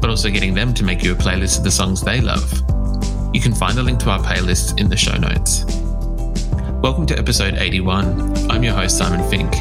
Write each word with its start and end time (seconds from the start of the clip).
but 0.00 0.10
also 0.10 0.30
getting 0.30 0.54
them 0.54 0.72
to 0.74 0.84
make 0.84 1.02
you 1.02 1.12
a 1.12 1.14
playlist 1.14 1.58
of 1.58 1.64
the 1.64 1.70
songs 1.70 2.00
they 2.00 2.20
love. 2.20 2.50
You 3.34 3.40
can 3.40 3.54
find 3.54 3.78
a 3.78 3.82
link 3.82 4.00
to 4.00 4.10
our 4.10 4.18
playlists 4.18 4.78
in 4.80 4.88
the 4.88 4.96
show 4.96 5.16
notes. 5.16 5.64
Welcome 6.82 7.06
to 7.06 7.18
episode 7.18 7.54
81. 7.54 8.50
I'm 8.50 8.64
your 8.64 8.74
host, 8.74 8.96
Simon 8.96 9.28
Fink. 9.28 9.54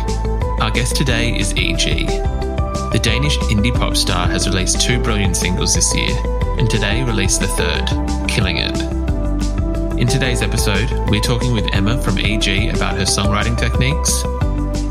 Our 0.61 0.71
guest 0.71 0.95
today 0.95 1.37
is 1.37 1.53
E.G. 1.55 2.05
The 2.05 2.99
Danish 3.03 3.37
indie 3.51 3.73
pop 3.73 3.95
star 3.95 4.27
has 4.27 4.47
released 4.47 4.81
two 4.81 5.01
brilliant 5.03 5.35
singles 5.35 5.75
this 5.75 5.93
year, 5.93 6.17
and 6.57 6.69
today 6.69 7.03
released 7.03 7.41
the 7.41 7.47
third, 7.47 8.27
Killing 8.27 8.57
It. 8.57 8.81
In 9.99 10.07
today's 10.07 10.41
episode, 10.41 10.89
we're 11.09 11.19
talking 11.19 11.53
with 11.53 11.67
Emma 11.73 12.01
from 12.01 12.17
EG 12.17 12.73
about 12.73 12.97
her 12.97 13.03
songwriting 13.03 13.57
techniques, 13.57 14.23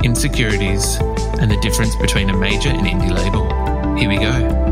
insecurities, 0.05 0.97
and 1.41 1.50
the 1.50 1.59
difference 1.62 1.97
between 1.97 2.28
a 2.28 2.37
major 2.37 2.69
and 2.69 2.87
indie 2.87 3.11
label. 3.11 3.48
Here 3.97 4.09
we 4.09 4.19
go. 4.19 4.67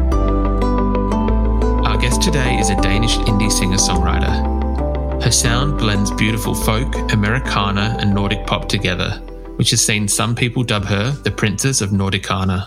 Today 2.27 2.59
is 2.59 2.71
a 2.71 2.81
Danish 2.81 3.19
indie 3.19 3.53
singer 3.53 3.77
songwriter. 3.77 5.23
Her 5.23 5.31
sound 5.31 5.79
blends 5.79 6.11
beautiful 6.11 6.57
folk, 6.57 6.93
Americana, 7.13 7.97
and 8.01 8.13
Nordic 8.13 8.45
pop 8.49 8.69
together, 8.69 9.11
which 9.59 9.71
has 9.71 9.87
seen 9.87 10.09
some 10.09 10.35
people 10.35 10.65
dub 10.65 10.85
her 10.87 11.13
the 11.13 11.31
Princess 11.31 11.81
of 11.81 11.91
Nordicana. 11.91 12.67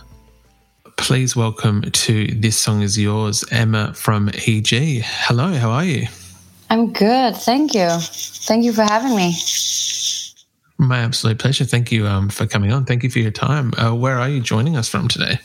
Please 0.96 1.36
welcome 1.36 1.82
to 1.82 2.28
This 2.28 2.58
Song 2.58 2.84
Is 2.84 2.98
Yours, 2.98 3.44
Emma 3.52 3.94
from 3.94 4.30
EG. 4.48 5.02
Hello, 5.04 5.54
how 5.54 5.72
are 5.72 5.84
you? 5.84 6.08
I'm 6.70 6.94
good. 6.94 7.36
Thank 7.36 7.74
you. 7.74 7.90
Thank 8.00 8.64
you 8.64 8.72
for 8.72 8.84
having 8.84 9.14
me. 9.14 9.36
My 10.78 11.00
absolute 11.00 11.38
pleasure. 11.38 11.66
Thank 11.66 11.92
you 11.92 12.08
um, 12.08 12.30
for 12.30 12.48
coming 12.48 12.72
on. 12.72 12.86
Thank 12.86 13.04
you 13.04 13.10
for 13.10 13.20
your 13.20 13.32
time. 13.32 13.74
Uh, 13.78 13.94
where 13.94 14.20
are 14.20 14.30
you 14.30 14.40
joining 14.40 14.78
us 14.78 14.88
from 14.88 15.10
today? 15.10 15.38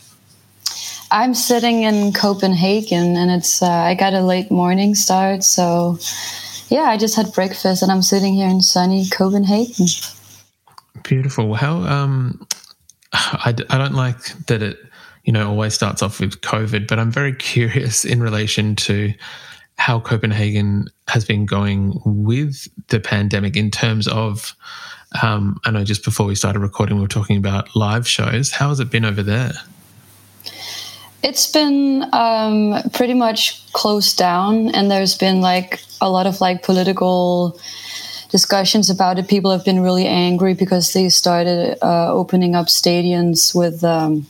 I'm 1.14 1.32
sitting 1.32 1.84
in 1.84 2.12
Copenhagen 2.12 3.16
and 3.16 3.30
it's 3.30 3.62
uh, 3.62 3.70
I 3.70 3.94
got 3.94 4.14
a 4.14 4.20
late 4.20 4.50
morning 4.50 4.96
start, 4.96 5.44
so 5.44 5.96
yeah, 6.70 6.90
I 6.90 6.96
just 6.96 7.14
had 7.14 7.32
breakfast 7.32 7.84
and 7.84 7.92
I'm 7.92 8.02
sitting 8.02 8.34
here 8.34 8.48
in 8.48 8.60
sunny 8.60 9.08
Copenhagen. 9.08 9.86
Beautiful. 11.04 11.54
How 11.54 11.76
um, 11.82 12.44
I, 13.12 13.54
I 13.70 13.78
don't 13.78 13.94
like 13.94 14.18
that 14.46 14.60
it 14.60 14.76
you 15.22 15.32
know 15.32 15.48
always 15.48 15.72
starts 15.72 16.02
off 16.02 16.18
with 16.18 16.40
COVID, 16.40 16.88
but 16.88 16.98
I'm 16.98 17.12
very 17.12 17.32
curious 17.52 18.04
in 18.04 18.20
relation 18.20 18.74
to 18.76 19.14
how 19.78 20.00
Copenhagen 20.00 20.88
has 21.06 21.24
been 21.24 21.46
going 21.46 22.00
with 22.04 22.66
the 22.88 22.98
pandemic 22.98 23.56
in 23.56 23.70
terms 23.70 24.08
of. 24.08 24.56
Um, 25.22 25.60
I 25.64 25.70
know 25.70 25.84
just 25.84 26.04
before 26.04 26.26
we 26.26 26.34
started 26.34 26.58
recording, 26.58 26.96
we 26.96 27.02
were 27.02 27.06
talking 27.06 27.36
about 27.36 27.76
live 27.76 28.08
shows. 28.08 28.50
How 28.50 28.70
has 28.70 28.80
it 28.80 28.90
been 28.90 29.04
over 29.04 29.22
there? 29.22 29.52
It's 31.24 31.46
been 31.46 32.04
um, 32.12 32.82
pretty 32.92 33.14
much 33.14 33.72
closed 33.72 34.18
down, 34.18 34.68
and 34.74 34.90
there's 34.90 35.16
been 35.16 35.40
like 35.40 35.80
a 36.02 36.10
lot 36.10 36.26
of 36.26 36.42
like 36.42 36.62
political 36.62 37.58
discussions 38.28 38.90
about 38.90 39.18
it. 39.18 39.26
People 39.26 39.50
have 39.50 39.64
been 39.64 39.80
really 39.80 40.04
angry 40.04 40.52
because 40.52 40.92
they 40.92 41.08
started 41.08 41.78
uh, 41.80 42.12
opening 42.12 42.54
up 42.54 42.66
stadiums 42.66 43.54
with 43.54 43.82
um, 43.82 44.26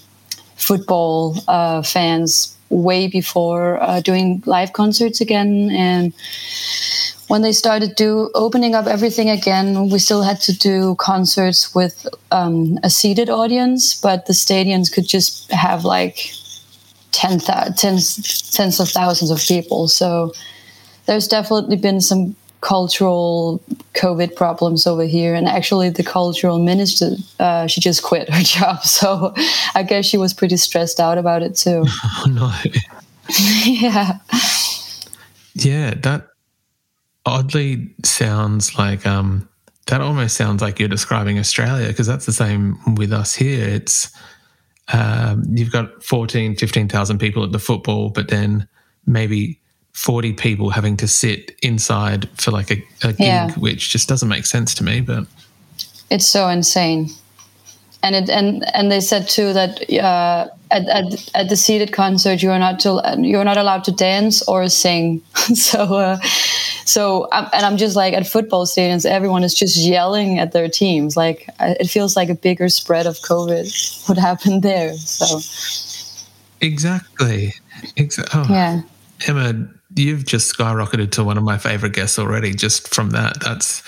football 0.54 1.36
uh, 1.48 1.82
fans 1.82 2.56
way 2.68 3.08
before 3.08 3.82
uh, 3.82 4.00
doing 4.00 4.40
live 4.46 4.72
concerts 4.72 5.20
again, 5.20 5.70
and 5.72 6.12
when 7.26 7.42
they 7.42 7.50
started 7.50 7.96
do 7.96 8.30
opening 8.36 8.76
up 8.76 8.86
everything 8.86 9.30
again, 9.30 9.90
we 9.90 9.98
still 9.98 10.22
had 10.22 10.40
to 10.42 10.56
do 10.56 10.94
concerts 11.00 11.74
with 11.74 12.06
um, 12.30 12.78
a 12.84 12.88
seated 12.88 13.28
audience, 13.28 14.00
but 14.00 14.26
the 14.26 14.32
stadiums 14.32 14.92
could 14.92 15.08
just 15.08 15.50
have 15.50 15.84
like 15.84 16.30
ten 17.14 17.38
tens, 17.38 18.50
tens 18.50 18.80
of 18.80 18.88
thousands 18.88 19.30
of 19.30 19.40
people. 19.40 19.88
So 19.88 20.32
there's 21.06 21.28
definitely 21.28 21.76
been 21.76 22.00
some 22.00 22.34
cultural 22.60 23.62
COVID 23.92 24.34
problems 24.36 24.86
over 24.86 25.04
here. 25.04 25.34
And 25.34 25.46
actually, 25.46 25.90
the 25.90 26.02
cultural 26.02 26.58
minister, 26.58 27.10
uh, 27.38 27.66
she 27.66 27.80
just 27.80 28.02
quit 28.02 28.30
her 28.30 28.42
job. 28.42 28.82
So 28.82 29.34
I 29.74 29.82
guess 29.82 30.06
she 30.06 30.16
was 30.16 30.32
pretty 30.32 30.56
stressed 30.56 30.98
out 30.98 31.18
about 31.18 31.42
it 31.42 31.56
too. 31.56 31.84
Oh 32.16 32.26
no. 32.26 32.52
yeah. 33.64 34.18
Yeah, 35.54 35.94
that 35.94 36.28
oddly 37.26 37.94
sounds 38.04 38.76
like 38.76 39.06
um 39.06 39.48
that 39.86 40.00
almost 40.00 40.36
sounds 40.36 40.62
like 40.62 40.78
you're 40.78 40.88
describing 40.88 41.38
Australia 41.38 41.88
because 41.88 42.06
that's 42.06 42.26
the 42.26 42.32
same 42.32 42.78
with 42.94 43.12
us 43.12 43.34
here. 43.34 43.66
It's 43.68 44.10
um, 44.92 45.44
you've 45.50 45.72
got 45.72 46.02
14, 46.02 46.56
15,000 46.56 47.18
people 47.18 47.42
at 47.44 47.52
the 47.52 47.58
football, 47.58 48.10
but 48.10 48.28
then 48.28 48.68
maybe 49.06 49.58
40 49.92 50.32
people 50.34 50.70
having 50.70 50.96
to 50.98 51.08
sit 51.08 51.52
inside 51.62 52.28
for 52.40 52.50
like 52.50 52.70
a, 52.70 52.82
a 53.02 53.08
gig, 53.12 53.18
Yeah. 53.20 53.52
which 53.52 53.90
just 53.90 54.08
doesn't 54.08 54.28
make 54.28 54.44
sense 54.46 54.74
to 54.74 54.84
me. 54.84 55.00
But 55.00 55.26
It's 56.10 56.26
so 56.26 56.48
insane. 56.48 57.10
And 58.04 58.14
it 58.14 58.28
and 58.28 58.62
and 58.74 58.92
they 58.92 59.00
said 59.00 59.28
too 59.28 59.54
that 59.54 59.90
uh, 59.90 60.48
at, 60.70 60.86
at 60.88 61.30
at 61.34 61.48
the 61.48 61.56
seated 61.56 61.92
concert 61.92 62.42
you 62.42 62.50
are 62.50 62.58
not 62.58 62.78
to 62.80 63.00
you're 63.18 63.44
not 63.44 63.56
allowed 63.56 63.84
to 63.84 63.92
dance 63.92 64.42
or 64.46 64.68
sing. 64.68 65.22
so 65.54 65.80
uh, 65.80 66.20
so 66.84 67.28
I'm, 67.32 67.48
and 67.54 67.64
I'm 67.64 67.78
just 67.78 67.96
like 67.96 68.12
at 68.12 68.26
football 68.26 68.66
stadiums 68.66 69.06
everyone 69.06 69.42
is 69.42 69.54
just 69.54 69.78
yelling 69.78 70.38
at 70.38 70.52
their 70.52 70.68
teams. 70.68 71.16
Like 71.16 71.48
it 71.60 71.88
feels 71.88 72.14
like 72.14 72.28
a 72.28 72.34
bigger 72.34 72.68
spread 72.68 73.06
of 73.06 73.16
COVID 73.20 74.08
would 74.08 74.18
happen 74.18 74.60
there. 74.60 74.92
So 74.98 75.40
exactly, 76.60 77.54
exactly. 77.96 78.38
Oh, 78.38 78.46
yeah, 78.50 78.82
Emma, 79.26 79.66
you've 79.96 80.24
just 80.26 80.56
skyrocketed 80.56 81.10
to 81.12 81.24
one 81.24 81.38
of 81.38 81.44
my 81.44 81.58
favorite 81.58 81.92
guests 81.92 82.18
already. 82.18 82.52
Just 82.54 82.92
from 82.94 83.10
that, 83.10 83.40
that's 83.40 83.82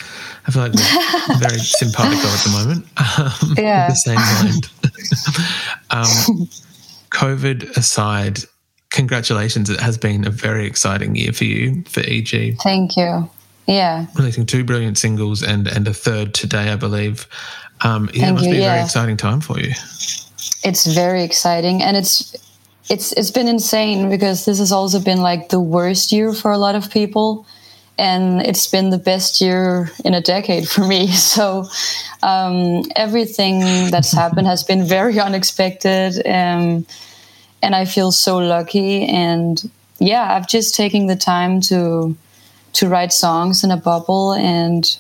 I 0.46 0.50
feel 0.52 0.62
like 0.62 0.72
we're 0.72 1.38
very 1.38 1.58
simpatico 1.80 2.28
at 2.28 2.44
the 2.44 2.50
moment. 2.64 2.86
Um, 3.18 3.54
Yeah. 3.56 3.88
the 3.88 3.94
same 3.94 4.14
mind. 4.16 4.68
um, 5.90 6.48
COVID 7.10 7.76
aside, 7.76 8.40
congratulations! 8.90 9.70
It 9.70 9.80
has 9.80 9.96
been 9.98 10.26
a 10.26 10.30
very 10.30 10.66
exciting 10.66 11.14
year 11.16 11.32
for 11.32 11.44
you 11.44 11.82
for 11.88 12.00
EG, 12.00 12.56
thank 12.62 12.96
you. 12.96 13.28
Yeah. 13.66 14.06
releasing 14.14 14.46
two 14.46 14.64
brilliant 14.64 14.98
singles 14.98 15.42
and 15.42 15.66
and 15.66 15.88
a 15.88 15.94
third 15.94 16.34
today, 16.34 16.70
I 16.70 16.76
believe. 16.76 17.26
Um, 17.82 18.08
yeah, 18.14 18.30
it 18.30 18.34
Thank 18.34 18.34
must 18.34 18.44
you, 18.46 18.52
be 18.52 18.58
a 18.58 18.62
very 18.62 18.80
exciting 18.82 19.16
time 19.16 19.40
for 19.40 19.58
you. 19.60 19.70
it's 20.64 20.86
very 20.86 21.22
exciting 21.22 21.82
and 21.82 21.96
it's 21.96 22.34
it's 22.88 23.12
it's 23.12 23.30
been 23.30 23.48
insane 23.48 24.08
because 24.08 24.44
this 24.44 24.58
has 24.58 24.72
also 24.72 25.00
been 25.00 25.20
like 25.20 25.48
the 25.48 25.60
worst 25.60 26.12
year 26.12 26.32
for 26.32 26.52
a 26.52 26.58
lot 26.58 26.74
of 26.74 26.90
people 26.90 27.46
and 27.98 28.42
it's 28.42 28.66
been 28.66 28.90
the 28.90 28.98
best 28.98 29.40
year 29.40 29.90
in 30.04 30.12
a 30.12 30.20
decade 30.20 30.68
for 30.68 30.86
me. 30.86 31.08
So 31.12 31.68
um, 32.22 32.82
everything 32.94 33.90
that's 33.90 34.12
happened 34.12 34.46
has 34.46 34.62
been 34.62 34.84
very 34.84 35.18
unexpected 35.28 36.14
um, 36.26 36.86
and 37.62 37.74
i 37.74 37.84
feel 37.84 38.12
so 38.12 38.38
lucky. 38.38 39.06
And 39.06 39.70
yeah 39.98 40.34
i've 40.34 40.48
just 40.48 40.74
taken 40.74 41.06
the 41.06 41.16
time 41.16 41.60
to 41.60 42.16
to 42.74 42.88
write 42.88 43.12
songs 43.12 43.64
in 43.64 43.70
a 43.70 43.76
bubble 43.76 44.34
and 44.34 44.98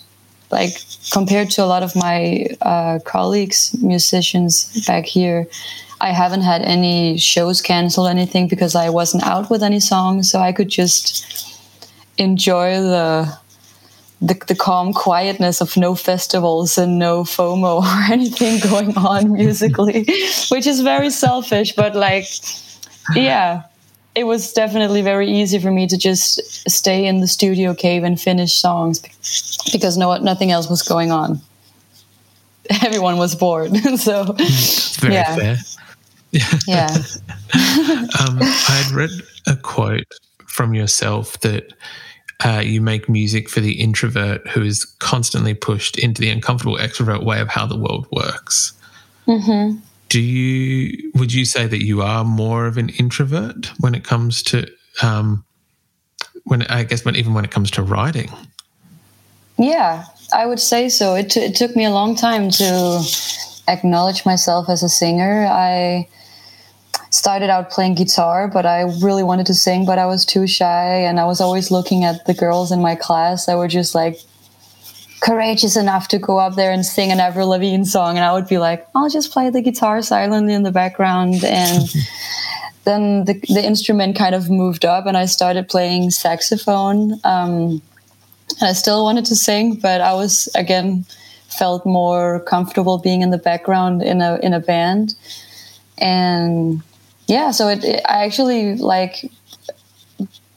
like 0.50 0.72
compared 1.12 1.50
to 1.50 1.62
a 1.62 1.66
lot 1.66 1.82
of 1.82 1.94
my 1.94 2.46
uh, 2.62 2.98
colleagues 3.04 3.76
musicians 3.82 4.86
back 4.86 5.04
here 5.04 5.46
I 6.00 6.10
haven't 6.10 6.42
had 6.42 6.62
any 6.62 7.16
shows 7.16 7.62
canceled, 7.62 8.08
anything 8.08 8.48
because 8.48 8.74
I 8.74 8.90
wasn't 8.90 9.24
out 9.24 9.50
with 9.50 9.62
any 9.62 9.80
songs, 9.80 10.30
so 10.30 10.40
I 10.40 10.52
could 10.52 10.68
just 10.68 11.24
enjoy 12.18 12.80
the 12.80 13.38
the, 14.20 14.34
the 14.46 14.54
calm 14.54 14.94
quietness 14.94 15.60
of 15.60 15.76
no 15.76 15.94
festivals 15.94 16.78
and 16.78 16.98
no 16.98 17.22
FOMO 17.22 17.82
or 17.82 18.12
anything 18.12 18.60
going 18.60 18.96
on 18.96 19.32
musically, 19.42 20.06
which 20.48 20.66
is 20.66 20.80
very 20.80 21.10
selfish, 21.10 21.74
but 21.74 21.94
like, 21.94 22.26
yeah, 23.14 23.62
it 24.14 24.24
was 24.24 24.52
definitely 24.52 25.02
very 25.02 25.30
easy 25.30 25.58
for 25.58 25.70
me 25.70 25.86
to 25.86 25.98
just 25.98 26.40
stay 26.68 27.04
in 27.04 27.20
the 27.20 27.28
studio 27.28 27.74
cave 27.74 28.02
and 28.02 28.18
finish 28.18 28.54
songs 28.54 29.00
because 29.70 29.98
no 29.98 30.16
nothing 30.16 30.50
else 30.50 30.70
was 30.70 30.82
going 30.82 31.10
on. 31.10 31.40
Everyone 32.82 33.16
was 33.16 33.34
bored, 33.34 33.76
so 33.98 34.32
very 35.00 35.14
yeah. 35.14 35.36
fair. 35.36 35.56
yeah. 36.66 36.88
um, 38.20 38.38
I 38.40 38.82
had 38.84 38.94
read 38.94 39.10
a 39.46 39.56
quote 39.56 40.06
from 40.46 40.74
yourself 40.74 41.40
that 41.40 41.72
uh, 42.44 42.62
you 42.64 42.80
make 42.82 43.08
music 43.08 43.48
for 43.48 43.60
the 43.60 43.80
introvert 43.80 44.46
who 44.48 44.62
is 44.62 44.84
constantly 44.84 45.54
pushed 45.54 45.98
into 45.98 46.20
the 46.20 46.30
uncomfortable 46.30 46.76
extrovert 46.76 47.24
way 47.24 47.40
of 47.40 47.48
how 47.48 47.66
the 47.66 47.76
world 47.76 48.06
works. 48.10 48.72
Mm-hmm. 49.26 49.78
Do 50.08 50.20
you 50.20 51.10
would 51.14 51.32
you 51.32 51.44
say 51.44 51.66
that 51.66 51.84
you 51.84 52.02
are 52.02 52.24
more 52.24 52.66
of 52.66 52.76
an 52.76 52.90
introvert 52.90 53.70
when 53.80 53.94
it 53.94 54.04
comes 54.04 54.42
to 54.44 54.66
um, 55.02 55.44
when 56.44 56.62
I 56.62 56.84
guess 56.84 57.04
when 57.04 57.16
even 57.16 57.34
when 57.34 57.44
it 57.44 57.50
comes 57.50 57.70
to 57.72 57.82
writing? 57.82 58.30
Yeah, 59.58 60.04
I 60.32 60.46
would 60.46 60.60
say 60.60 60.88
so. 60.88 61.14
It, 61.14 61.30
t- 61.30 61.40
it 61.40 61.54
took 61.54 61.76
me 61.76 61.84
a 61.84 61.90
long 61.90 62.16
time 62.16 62.50
to 62.50 63.02
acknowledge 63.68 64.24
myself 64.24 64.68
as 64.68 64.82
a 64.82 64.88
singer. 64.88 65.46
I 65.50 66.08
started 67.10 67.50
out 67.50 67.70
playing 67.70 67.94
guitar, 67.94 68.48
but 68.48 68.66
I 68.66 68.82
really 69.02 69.22
wanted 69.22 69.46
to 69.46 69.54
sing, 69.54 69.86
but 69.86 69.98
I 69.98 70.06
was 70.06 70.24
too 70.24 70.46
shy. 70.46 71.00
And 71.00 71.20
I 71.20 71.24
was 71.24 71.40
always 71.40 71.70
looking 71.70 72.04
at 72.04 72.26
the 72.26 72.34
girls 72.34 72.72
in 72.72 72.80
my 72.80 72.94
class 72.94 73.46
that 73.46 73.56
were 73.56 73.68
just 73.68 73.94
like 73.94 74.18
courageous 75.20 75.76
enough 75.76 76.08
to 76.08 76.18
go 76.18 76.38
up 76.38 76.54
there 76.56 76.70
and 76.70 76.84
sing 76.84 77.10
an 77.10 77.20
Avril 77.20 77.48
Lavigne 77.48 77.84
song. 77.84 78.16
And 78.16 78.24
I 78.24 78.32
would 78.32 78.48
be 78.48 78.58
like, 78.58 78.86
I'll 78.94 79.08
just 79.08 79.32
play 79.32 79.50
the 79.50 79.62
guitar 79.62 80.02
silently 80.02 80.54
in 80.54 80.62
the 80.62 80.72
background. 80.72 81.44
And 81.44 81.88
then 82.84 83.24
the, 83.24 83.34
the 83.48 83.64
instrument 83.64 84.16
kind 84.16 84.34
of 84.34 84.50
moved 84.50 84.84
up 84.84 85.06
and 85.06 85.16
I 85.16 85.26
started 85.26 85.68
playing 85.68 86.10
saxophone. 86.10 87.20
Um, 87.24 87.82
and 88.60 88.68
I 88.68 88.72
still 88.72 89.04
wanted 89.04 89.24
to 89.26 89.36
sing, 89.36 89.76
but 89.76 90.00
I 90.00 90.14
was, 90.14 90.48
again, 90.54 91.04
felt 91.48 91.86
more 91.86 92.40
comfortable 92.40 92.98
being 92.98 93.22
in 93.22 93.30
the 93.30 93.38
background 93.38 94.02
in 94.02 94.20
a 94.20 94.38
in 94.42 94.52
a 94.52 94.60
band. 94.60 95.14
And 95.98 96.82
yeah 97.26 97.50
so 97.50 97.68
it, 97.68 97.84
it, 97.84 98.02
i 98.08 98.24
actually 98.24 98.76
like 98.76 99.30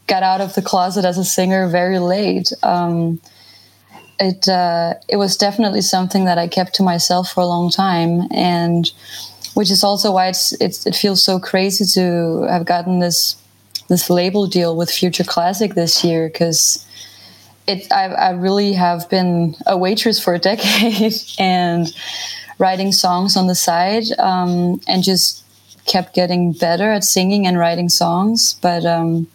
got 0.08 0.24
out 0.24 0.42
of 0.42 0.56
the 0.56 0.62
closet 0.62 1.06
as 1.06 1.18
a 1.18 1.26
singer 1.26 1.68
very 1.68 2.00
late. 2.00 2.52
Um, 2.64 3.22
it 4.20 4.48
uh, 4.48 4.96
it 5.08 5.18
was 5.18 5.38
definitely 5.38 5.82
something 5.82 6.26
that 6.26 6.38
i 6.38 6.48
kept 6.48 6.74
to 6.76 6.84
myself 6.84 7.32
for 7.32 7.42
a 7.42 7.46
long 7.46 7.70
time 7.70 8.28
and 8.32 8.92
which 9.54 9.72
is 9.72 9.84
also 9.84 10.12
why 10.12 10.28
it's, 10.28 10.52
it's 10.62 10.86
it 10.86 10.96
feels 10.96 11.24
so 11.24 11.40
crazy 11.40 11.86
to 11.86 12.46
have 12.50 12.66
gotten 12.66 13.00
this 13.00 13.36
this 13.88 14.10
label 14.10 14.46
deal 14.46 14.76
with 14.76 14.92
future 14.92 15.24
classic 15.24 15.74
this 15.74 16.04
year 16.04 16.28
because 16.28 16.86
it 17.70 17.92
I, 17.92 18.06
I 18.06 18.30
really 18.32 18.74
have 18.74 19.10
been 19.10 19.56
a 19.68 19.78
waitress 19.78 20.20
for 20.20 20.34
a 20.34 20.40
decade 20.52 21.14
and 21.38 21.94
writing 22.58 22.92
songs 22.92 23.38
on 23.38 23.48
the 23.48 23.56
side 23.56 24.06
um, 24.18 24.82
and 24.88 25.04
just 25.04 25.46
kept 25.86 26.14
getting 26.14 26.52
better 26.52 26.92
at 26.92 27.04
singing 27.04 27.48
and 27.48 27.58
writing 27.58 27.90
songs. 27.90 28.56
But 28.62 28.86
um, 28.86 29.28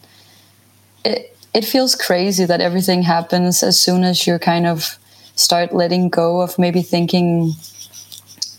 it, 1.05 1.37
it 1.55 1.65
feels 1.65 1.95
crazy 1.95 2.45
that 2.45 2.61
everything 2.61 3.03
happens 3.03 3.63
as 3.63 3.81
soon 3.81 4.05
as 4.05 4.27
you 4.27 4.39
kind 4.39 4.67
of 4.67 4.99
start 5.37 5.73
letting 5.73 6.09
go 6.11 6.41
of 6.41 6.59
maybe 6.59 6.83
thinking 6.83 7.53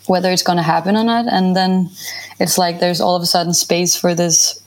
whether 0.06 0.30
it's 0.30 0.42
going 0.42 0.58
to 0.58 0.62
happen 0.62 0.96
or 0.96 1.04
not. 1.04 1.26
And 1.30 1.56
then 1.56 1.90
it's 2.38 2.58
like 2.58 2.80
there's 2.80 3.00
all 3.00 3.16
of 3.16 3.22
a 3.22 3.26
sudden 3.26 3.54
space 3.54 3.96
for 3.96 4.14
this 4.14 4.62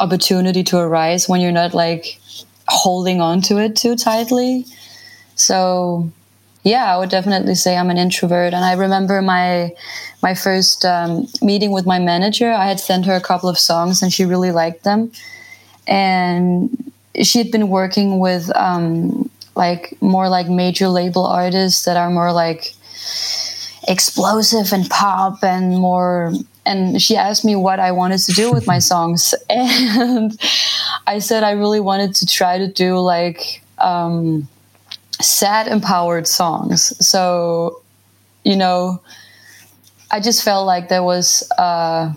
opportunity 0.00 0.62
to 0.64 0.78
arise 0.78 1.28
when 1.28 1.40
you're 1.40 1.52
not 1.52 1.74
like 1.74 2.20
holding 2.68 3.20
on 3.20 3.40
to 3.42 3.58
it 3.58 3.76
too 3.76 3.96
tightly. 3.96 4.64
So, 5.34 6.10
yeah, 6.62 6.94
I 6.94 6.98
would 6.98 7.10
definitely 7.10 7.54
say 7.54 7.76
I'm 7.76 7.90
an 7.90 7.98
introvert. 7.98 8.54
And 8.54 8.64
I 8.64 8.74
remember 8.74 9.22
my 9.22 9.74
my 10.22 10.34
first 10.34 10.84
um, 10.84 11.26
meeting 11.40 11.70
with 11.70 11.86
my 11.86 11.98
manager. 11.98 12.50
I 12.50 12.66
had 12.66 12.80
sent 12.80 13.06
her 13.06 13.14
a 13.14 13.20
couple 13.20 13.48
of 13.48 13.58
songs, 13.58 14.02
and 14.02 14.12
she 14.12 14.24
really 14.24 14.52
liked 14.52 14.84
them. 14.84 15.10
And 15.86 16.92
she 17.22 17.38
had 17.38 17.50
been 17.50 17.68
working 17.68 18.18
with 18.18 18.54
um, 18.56 19.30
like 19.56 19.96
more 20.00 20.28
like 20.28 20.48
major 20.48 20.88
label 20.88 21.24
artists 21.24 21.84
that 21.84 21.96
are 21.96 22.10
more 22.10 22.32
like 22.32 22.74
explosive 23.88 24.72
and 24.72 24.88
pop 24.90 25.42
and 25.42 25.78
more 25.78 26.32
and 26.68 27.00
she 27.00 27.16
asked 27.16 27.44
me 27.44 27.56
what 27.56 27.80
I 27.80 27.90
wanted 27.92 28.18
to 28.20 28.32
do 28.32 28.52
with 28.52 28.66
my 28.66 28.78
songs, 28.78 29.34
and 29.50 30.38
I 31.08 31.20
said 31.20 31.42
I 31.42 31.52
really 31.52 31.80
wanted 31.80 32.14
to 32.16 32.26
try 32.26 32.58
to 32.58 32.68
do 32.68 32.98
like 32.98 33.62
um, 33.78 34.46
sad 35.22 35.66
empowered 35.66 36.28
songs. 36.28 36.92
So, 37.04 37.80
you 38.44 38.54
know, 38.54 39.00
I 40.10 40.20
just 40.20 40.44
felt 40.44 40.66
like 40.66 40.90
there 40.90 41.02
was 41.02 41.50
uh, 41.56 42.12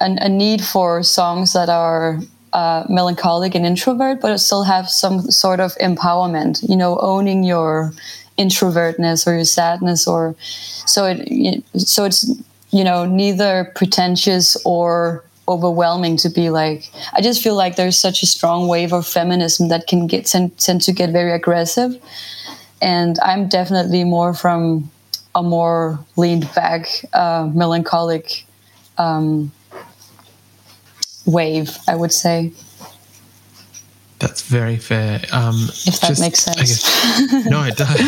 an, 0.00 0.18
a 0.18 0.28
need 0.28 0.64
for 0.64 1.04
songs 1.04 1.52
that 1.52 1.68
are 1.68 2.18
uh, 2.52 2.86
melancholic 2.88 3.54
and 3.54 3.64
introvert, 3.64 4.20
but 4.20 4.36
still 4.38 4.64
have 4.64 4.90
some 4.90 5.20
sort 5.30 5.60
of 5.60 5.76
empowerment. 5.76 6.68
You 6.68 6.76
know, 6.76 6.98
owning 6.98 7.44
your 7.44 7.92
introvertness 8.36 9.28
or 9.28 9.34
your 9.34 9.44
sadness, 9.44 10.08
or 10.08 10.34
so 10.40 11.06
it. 11.06 11.64
So 11.76 12.04
it's 12.04 12.28
you 12.70 12.82
know 12.82 13.04
neither 13.04 13.70
pretentious 13.76 14.56
or 14.64 15.24
overwhelming 15.48 16.16
to 16.16 16.28
be 16.28 16.50
like 16.50 16.90
i 17.12 17.20
just 17.20 17.42
feel 17.42 17.54
like 17.54 17.76
there's 17.76 17.98
such 17.98 18.22
a 18.22 18.26
strong 18.26 18.68
wave 18.68 18.92
of 18.92 19.06
feminism 19.06 19.68
that 19.68 19.86
can 19.86 20.06
get 20.06 20.26
tend, 20.26 20.56
tend 20.58 20.80
to 20.80 20.92
get 20.92 21.10
very 21.10 21.32
aggressive 21.32 22.00
and 22.80 23.18
i'm 23.20 23.48
definitely 23.48 24.04
more 24.04 24.32
from 24.32 24.90
a 25.34 25.42
more 25.42 25.98
leaned 26.16 26.48
back 26.54 26.88
uh, 27.12 27.50
melancholic 27.54 28.46
um, 28.98 29.50
wave 31.26 31.76
i 31.88 31.94
would 31.94 32.12
say 32.12 32.52
that's 34.24 34.40
very 34.40 34.76
fair. 34.76 35.20
Um, 35.32 35.68
if 35.86 36.00
that 36.00 36.08
just, 36.08 36.20
makes 36.20 36.38
sense. 36.38 36.56
Guess, 36.56 37.46
no, 37.50 37.62
it 37.64 37.76
does. 37.76 38.00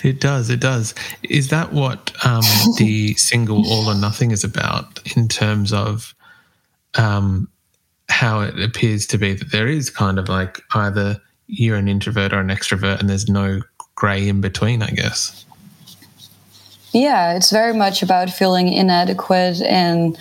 it 0.04 0.20
does. 0.20 0.48
It 0.48 0.58
does. 0.58 0.94
Is 1.22 1.48
that 1.48 1.72
what 1.72 2.12
um, 2.24 2.40
the 2.78 3.14
single 3.14 3.66
"All 3.70 3.90
or 3.90 3.94
Nothing" 3.94 4.30
is 4.30 4.42
about 4.42 5.00
in 5.16 5.28
terms 5.28 5.70
of 5.72 6.14
um, 6.98 7.48
how 8.08 8.40
it 8.40 8.60
appears 8.60 9.06
to 9.06 9.18
be 9.18 9.34
that 9.34 9.52
there 9.52 9.68
is 9.68 9.90
kind 9.90 10.18
of 10.18 10.28
like 10.28 10.60
either 10.74 11.20
you're 11.46 11.76
an 11.76 11.88
introvert 11.88 12.32
or 12.32 12.40
an 12.40 12.48
extrovert, 12.48 13.00
and 13.00 13.08
there's 13.08 13.28
no 13.28 13.60
grey 13.94 14.28
in 14.28 14.40
between, 14.40 14.82
I 14.82 14.90
guess. 14.90 15.44
Yeah, 16.92 17.34
it's 17.34 17.50
very 17.50 17.74
much 17.74 18.02
about 18.02 18.30
feeling 18.30 18.72
inadequate 18.72 19.60
and 19.62 20.18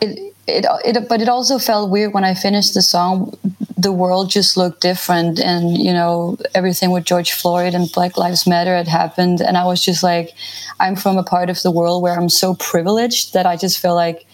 it 0.00 0.34
it, 0.48 0.64
it 0.84 1.08
but 1.08 1.20
it 1.20 1.28
also 1.28 1.58
felt 1.58 1.90
weird 1.90 2.14
when 2.14 2.24
I 2.24 2.34
finished 2.34 2.74
the 2.74 2.82
song. 2.82 3.36
The 3.76 3.92
world 3.92 4.30
just 4.30 4.56
looked 4.56 4.80
different, 4.80 5.38
and 5.38 5.76
you 5.76 5.92
know 5.92 6.38
everything 6.54 6.90
with 6.90 7.04
George 7.04 7.32
Floyd 7.32 7.74
and 7.74 7.90
Black 7.92 8.16
Lives 8.16 8.46
Matter 8.46 8.74
had 8.74 8.88
happened, 8.88 9.40
and 9.40 9.56
I 9.56 9.64
was 9.64 9.84
just 9.84 10.02
like, 10.02 10.32
I'm 10.80 10.96
from 10.96 11.18
a 11.18 11.22
part 11.22 11.50
of 11.50 11.62
the 11.62 11.70
world 11.70 12.02
where 12.02 12.18
I'm 12.18 12.28
so 12.28 12.54
privileged 12.54 13.34
that 13.34 13.46
I 13.46 13.56
just 13.56 13.78
feel 13.78 13.94
like 13.94 14.26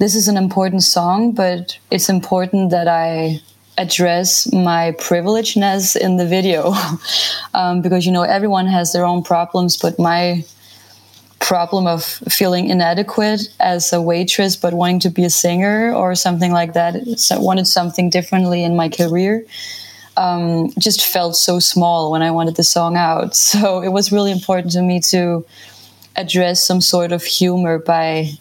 this 0.00 0.14
is 0.14 0.28
an 0.28 0.38
important 0.38 0.82
song, 0.82 1.32
but 1.32 1.78
it's 1.90 2.08
important 2.08 2.70
that 2.70 2.88
I 2.88 3.38
address 3.76 4.50
my 4.50 4.92
privilegedness 4.98 5.94
in 5.94 6.16
the 6.16 6.26
video. 6.26 6.74
Um, 7.52 7.82
because 7.82 8.06
you 8.06 8.12
know 8.12 8.22
everyone 8.22 8.68
has 8.68 8.92
their 8.92 9.04
own 9.04 9.24
problems, 9.24 9.76
but 9.76 9.98
my 9.98 10.44
problem 11.40 11.88
of 11.88 12.04
feeling 12.04 12.68
inadequate 12.68 13.40
as 13.58 13.92
a 13.92 14.00
waitress 14.00 14.54
but 14.54 14.72
wanting 14.72 15.00
to 15.00 15.10
be 15.10 15.24
a 15.24 15.30
singer 15.30 15.92
or 15.92 16.14
something 16.14 16.52
like 16.52 16.74
that 16.74 16.94
so 17.18 17.40
wanted 17.40 17.66
something 17.66 18.08
differently 18.08 18.62
in 18.62 18.76
my 18.76 18.88
career 18.88 19.44
um, 20.16 20.70
just 20.78 21.04
felt 21.04 21.34
so 21.34 21.58
small 21.58 22.12
when 22.12 22.22
i 22.22 22.30
wanted 22.30 22.54
the 22.56 22.62
song 22.62 22.96
out. 22.96 23.34
So 23.52 23.82
it 23.82 23.88
was 23.88 24.12
really 24.12 24.30
important 24.30 24.72
to 24.74 24.82
me 24.82 25.00
to 25.12 25.44
address 26.14 26.62
some 26.62 26.80
sort 26.80 27.10
of 27.10 27.24
humor 27.24 27.78
by 27.78 28.38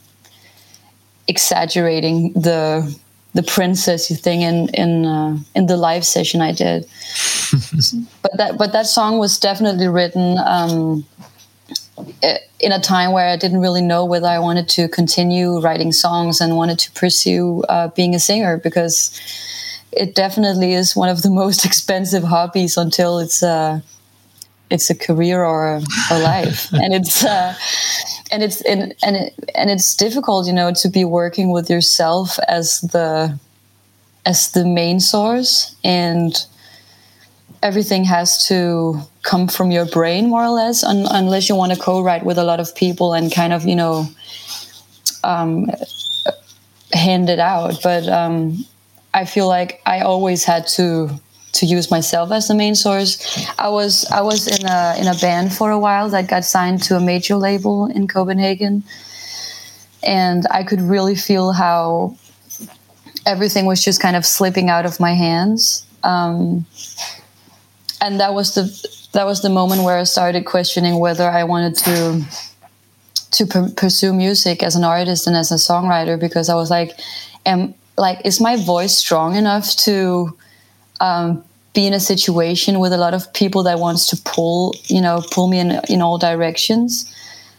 exaggerating 1.29 2.33
the 2.33 2.99
the 3.35 3.41
princessy 3.41 4.19
thing 4.19 4.41
in 4.41 4.69
in 4.69 5.05
uh, 5.05 5.37
in 5.55 5.67
the 5.67 5.77
live 5.77 6.05
session 6.05 6.41
I 6.41 6.51
did. 6.51 6.87
but 8.21 8.35
that 8.37 8.57
but 8.57 8.73
that 8.73 8.87
song 8.87 9.19
was 9.19 9.39
definitely 9.39 9.87
written 9.87 10.37
um, 10.39 11.05
in 12.59 12.71
a 12.71 12.79
time 12.79 13.11
where 13.11 13.29
I 13.29 13.37
didn't 13.37 13.61
really 13.61 13.81
know 13.81 14.03
whether 14.05 14.27
I 14.27 14.39
wanted 14.39 14.67
to 14.69 14.87
continue 14.87 15.59
writing 15.59 15.91
songs 15.91 16.41
and 16.41 16.57
wanted 16.57 16.79
to 16.79 16.91
pursue 16.91 17.63
uh, 17.69 17.89
being 17.89 18.15
a 18.15 18.19
singer 18.19 18.57
because 18.57 19.11
it 19.91 20.15
definitely 20.15 20.73
is 20.73 20.95
one 20.95 21.09
of 21.09 21.21
the 21.21 21.29
most 21.43 21.65
expensive 21.65 22.23
hobbies 22.23 22.77
until 22.77 23.19
it's 23.19 23.43
a 23.43 23.83
it's 24.69 24.89
a 24.89 24.95
career 24.95 25.43
or 25.43 25.75
a, 25.75 25.81
a 26.11 26.19
life, 26.19 26.71
and 26.73 26.93
it's 26.93 27.23
uh, 27.23 27.55
and 28.31 28.43
it's 28.43 28.61
and 28.61 28.93
and 29.03 29.15
it, 29.15 29.33
and 29.55 29.69
it's 29.69 29.95
difficult, 29.95 30.47
you 30.47 30.53
know, 30.53 30.73
to 30.73 30.89
be 30.89 31.05
working 31.05 31.51
with 31.51 31.69
yourself 31.69 32.39
as 32.47 32.81
the 32.81 33.37
as 34.25 34.51
the 34.51 34.65
main 34.65 34.99
source. 34.99 35.75
And 35.83 36.35
everything 37.61 38.05
has 38.05 38.47
to 38.47 39.01
come 39.23 39.47
from 39.47 39.71
your 39.71 39.85
brain 39.85 40.29
more 40.29 40.43
or 40.43 40.49
less 40.49 40.83
un- 40.83 41.07
unless 41.11 41.49
you 41.49 41.55
want 41.55 41.73
to 41.73 41.79
co-write 41.79 42.23
with 42.23 42.37
a 42.37 42.43
lot 42.43 42.59
of 42.59 42.73
people 42.73 43.13
and 43.13 43.33
kind 43.33 43.51
of 43.51 43.65
you 43.65 43.75
know 43.75 44.07
um, 45.23 45.69
hand 46.93 47.29
it 47.29 47.39
out. 47.39 47.79
But 47.83 48.07
um, 48.07 48.65
i 49.13 49.25
feel 49.25 49.47
like 49.47 49.81
i 49.85 50.01
always 50.01 50.43
had 50.43 50.67
to 50.67 51.09
to 51.59 51.65
use 51.65 51.91
myself 51.91 52.31
as 52.31 52.47
the 52.47 52.55
main 52.55 52.75
source. 52.75 53.11
I 53.57 53.69
was 53.69 54.05
i 54.11 54.21
was 54.21 54.47
in 54.47 54.65
a 54.65 54.95
in 54.99 55.07
a 55.07 55.15
band 55.15 55.53
for 55.53 55.71
a 55.71 55.79
while 55.79 56.09
that 56.09 56.27
got 56.27 56.45
signed 56.45 56.83
to 56.83 56.95
a 56.95 56.99
major 56.99 57.35
label 57.35 57.85
in 57.87 58.07
copenhagen. 58.07 58.83
And 60.03 60.45
i 60.51 60.63
could 60.63 60.81
really 60.81 61.15
feel 61.15 61.51
how 61.51 62.15
everything 63.25 63.65
was 63.65 63.83
just 63.83 64.01
kind 64.01 64.15
of 64.15 64.25
slipping 64.25 64.69
out 64.69 64.85
of 64.85 64.99
my 64.99 65.13
hands. 65.13 65.85
Um, 66.03 66.65
and 68.01 68.19
that 68.19 68.33
was 68.33 68.55
the 68.55 68.63
that 69.13 69.25
was 69.25 69.41
the 69.41 69.49
moment 69.49 69.83
where 69.83 69.97
I 69.97 70.03
started 70.03 70.45
questioning 70.45 70.99
whether 70.99 71.29
I 71.29 71.43
wanted 71.43 71.75
to 71.77 72.23
to 73.31 73.73
pursue 73.75 74.13
music 74.13 74.63
as 74.63 74.75
an 74.75 74.83
artist 74.83 75.27
and 75.27 75.35
as 75.35 75.51
a 75.51 75.55
songwriter 75.55 76.19
because 76.19 76.49
I 76.49 76.55
was 76.55 76.69
like, 76.69 76.99
am 77.45 77.73
like 77.97 78.21
is 78.25 78.39
my 78.39 78.55
voice 78.55 78.97
strong 78.97 79.35
enough 79.35 79.75
to 79.77 80.35
um, 81.01 81.43
be 81.73 81.85
in 81.85 81.93
a 81.93 81.99
situation 81.99 82.79
with 82.79 82.93
a 82.93 82.97
lot 82.97 83.13
of 83.13 83.31
people 83.33 83.63
that 83.63 83.79
wants 83.79 84.07
to 84.07 84.17
pull 84.25 84.73
you 84.85 85.01
know 85.01 85.23
pull 85.31 85.47
me 85.47 85.59
in 85.59 85.79
in 85.89 86.01
all 86.01 86.17
directions. 86.17 87.13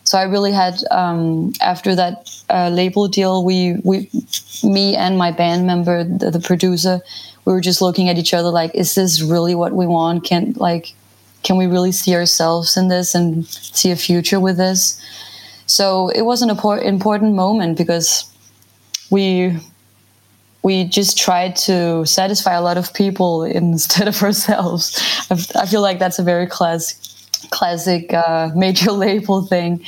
So 0.05 0.19
I 0.19 0.25
really 0.25 0.51
had 0.51 0.83
um, 0.91 1.53
after 1.61 1.95
that 1.95 2.29
uh, 2.49 2.69
label 2.71 3.07
deal, 3.07 3.45
we 3.45 3.77
we 3.85 4.11
me 4.65 4.97
and 4.97 5.17
my 5.17 5.31
band 5.31 5.67
member, 5.67 6.05
the, 6.05 6.31
the 6.31 6.41
producer, 6.41 7.01
we 7.45 7.53
were 7.53 7.61
just 7.61 7.81
looking 7.81 8.09
at 8.09 8.19
each 8.19 8.35
other 8.35 8.51
like, 8.51 8.75
is 8.75 8.95
this 8.95 9.23
really 9.23 9.55
what 9.55 9.73
we 9.73 9.87
want? 9.87 10.25
Can 10.25 10.53
like, 10.57 10.95
can 11.43 11.57
we 11.57 11.67
really 11.67 11.93
see 11.93 12.15
ourselves 12.15 12.77
in 12.77 12.89
this 12.89 13.15
and 13.15 13.47
see 13.47 13.91
a 13.91 13.97
future 13.97 14.41
with 14.41 14.57
this? 14.57 15.01
So 15.67 16.09
it 16.09 16.23
was 16.23 16.43
an 16.43 16.51
important 16.51 17.35
moment 17.35 17.79
because 17.79 18.25
we 19.11 19.57
we 20.63 20.85
just 20.85 21.17
try 21.17 21.51
to 21.51 22.05
satisfy 22.05 22.55
a 22.55 22.61
lot 22.61 22.77
of 22.77 22.93
people 22.93 23.43
instead 23.61 24.09
of 24.09 24.23
ourselves. 24.23 25.01
I 25.31 25.67
feel 25.67 25.81
like 25.81 25.99
that's 25.99 26.19
a 26.19 26.23
very 26.23 26.47
class, 26.47 27.29
classic 27.51 28.13
uh, 28.13 28.51
major 28.55 28.93
label 29.05 29.43
thing. 29.43 29.85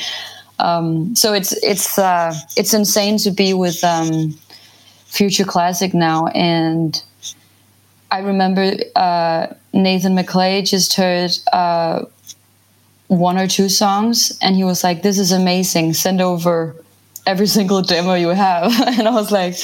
Um, 0.59 1.17
so 1.17 1.33
it's 1.33 1.53
it's 1.65 1.99
uh, 1.99 2.35
it's 2.57 2.73
insane 2.73 3.19
to 3.19 3.31
be 3.31 3.53
with 3.53 3.83
um, 3.83 4.39
Future 5.07 5.45
Classic 5.45 5.93
now, 5.93 6.29
and 6.29 7.03
I 8.11 8.21
remember 8.21 8.77
uh, 8.95 9.49
Nathan 9.73 10.15
McLay 10.15 10.65
just 10.65 10.95
heard 10.95 11.33
uh, 11.53 12.05
one 13.09 13.39
or 13.39 13.49
two 13.49 13.69
songs, 13.69 14.39
and 14.41 14.55
he 14.55 14.63
was 14.63 14.85
like, 14.85 15.03
"This 15.03 15.19
is 15.19 15.33
amazing. 15.33 15.95
Send 15.95 16.21
over." 16.21 16.77
Every 17.27 17.47
single 17.47 17.83
demo 17.83 18.15
you 18.15 18.29
have. 18.29 18.73
And 18.99 19.09
i 19.09 19.11
was 19.11 19.31
like 19.31 19.55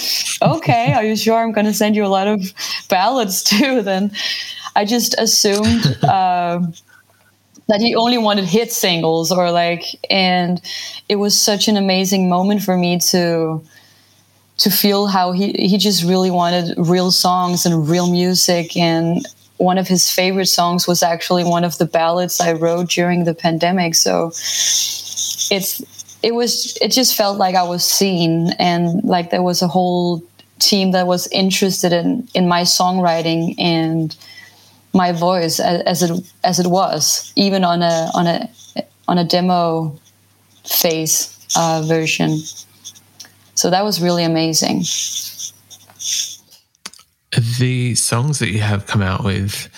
okay 0.42 0.92
are 0.92 1.04
you 1.04 1.16
sure 1.16 1.38
i'm 1.38 1.52
going 1.52 1.66
to 1.66 1.74
send 1.74 1.96
you 1.96 2.04
a 2.04 2.08
lot 2.18 2.28
of 2.28 2.52
ballads 2.88 3.42
too 3.42 3.82
then? 3.82 4.12
I 4.76 4.84
just 4.84 5.14
assumed 5.18 5.98
uh, 6.04 6.60
that 7.68 7.80
he 7.80 7.94
only 7.94 8.18
wanted 8.18 8.44
hit 8.44 8.72
singles 8.72 9.30
or 9.32 9.50
like 9.50 9.84
and 10.08 10.60
it 11.08 11.16
was 11.16 11.40
such 11.40 11.68
an 11.68 11.76
amazing 11.76 12.28
moment 12.28 12.62
for 12.62 12.76
me 12.76 12.98
to 13.12 13.62
to 14.58 14.70
feel 14.70 15.06
how 15.06 15.32
he 15.32 15.52
he 15.52 15.78
just 15.78 16.04
really 16.04 16.30
wanted 16.30 16.74
real 16.76 17.10
songs 17.10 17.64
and 17.64 17.88
real 17.88 18.10
music. 18.10 18.76
And 18.76 19.26
one 19.56 19.78
of 19.78 19.88
his 19.88 20.10
favorite 20.10 20.46
songs 20.46 20.86
was 20.86 21.02
actually 21.02 21.44
one 21.44 21.64
of 21.64 21.78
the 21.78 21.86
ballads 21.86 22.40
I 22.40 22.52
wrote 22.52 22.90
during 22.90 23.24
the 23.24 23.34
pandemic. 23.34 23.94
So 23.94 24.28
it's 25.50 25.82
it 26.22 26.34
was 26.34 26.76
it 26.80 26.88
just 26.88 27.16
felt 27.16 27.38
like 27.38 27.54
I 27.54 27.62
was 27.62 27.84
seen 27.84 28.52
and 28.58 29.02
like 29.04 29.30
there 29.30 29.42
was 29.42 29.62
a 29.62 29.68
whole 29.68 30.22
team 30.58 30.90
that 30.92 31.06
was 31.06 31.26
interested 31.28 31.92
in 31.92 32.28
in 32.34 32.48
my 32.48 32.62
songwriting 32.62 33.54
and 33.58 34.16
my 34.92 35.12
voice 35.12 35.60
as, 35.60 35.82
as 35.82 36.02
it 36.02 36.32
as 36.44 36.58
it 36.58 36.66
was 36.66 37.32
even 37.36 37.64
on 37.64 37.82
a 37.82 38.10
on 38.14 38.26
a 38.26 38.48
on 39.06 39.18
a 39.18 39.24
demo 39.24 39.96
phase 40.64 41.34
uh, 41.56 41.82
version 41.86 42.38
so 43.58 43.70
that 43.70 43.82
was 43.82 44.00
really 44.00 44.22
amazing. 44.22 44.84
The 47.58 47.96
songs 47.96 48.38
that 48.38 48.50
you 48.50 48.60
have 48.60 48.86
come 48.86 49.02
out 49.02 49.24
with 49.24 49.68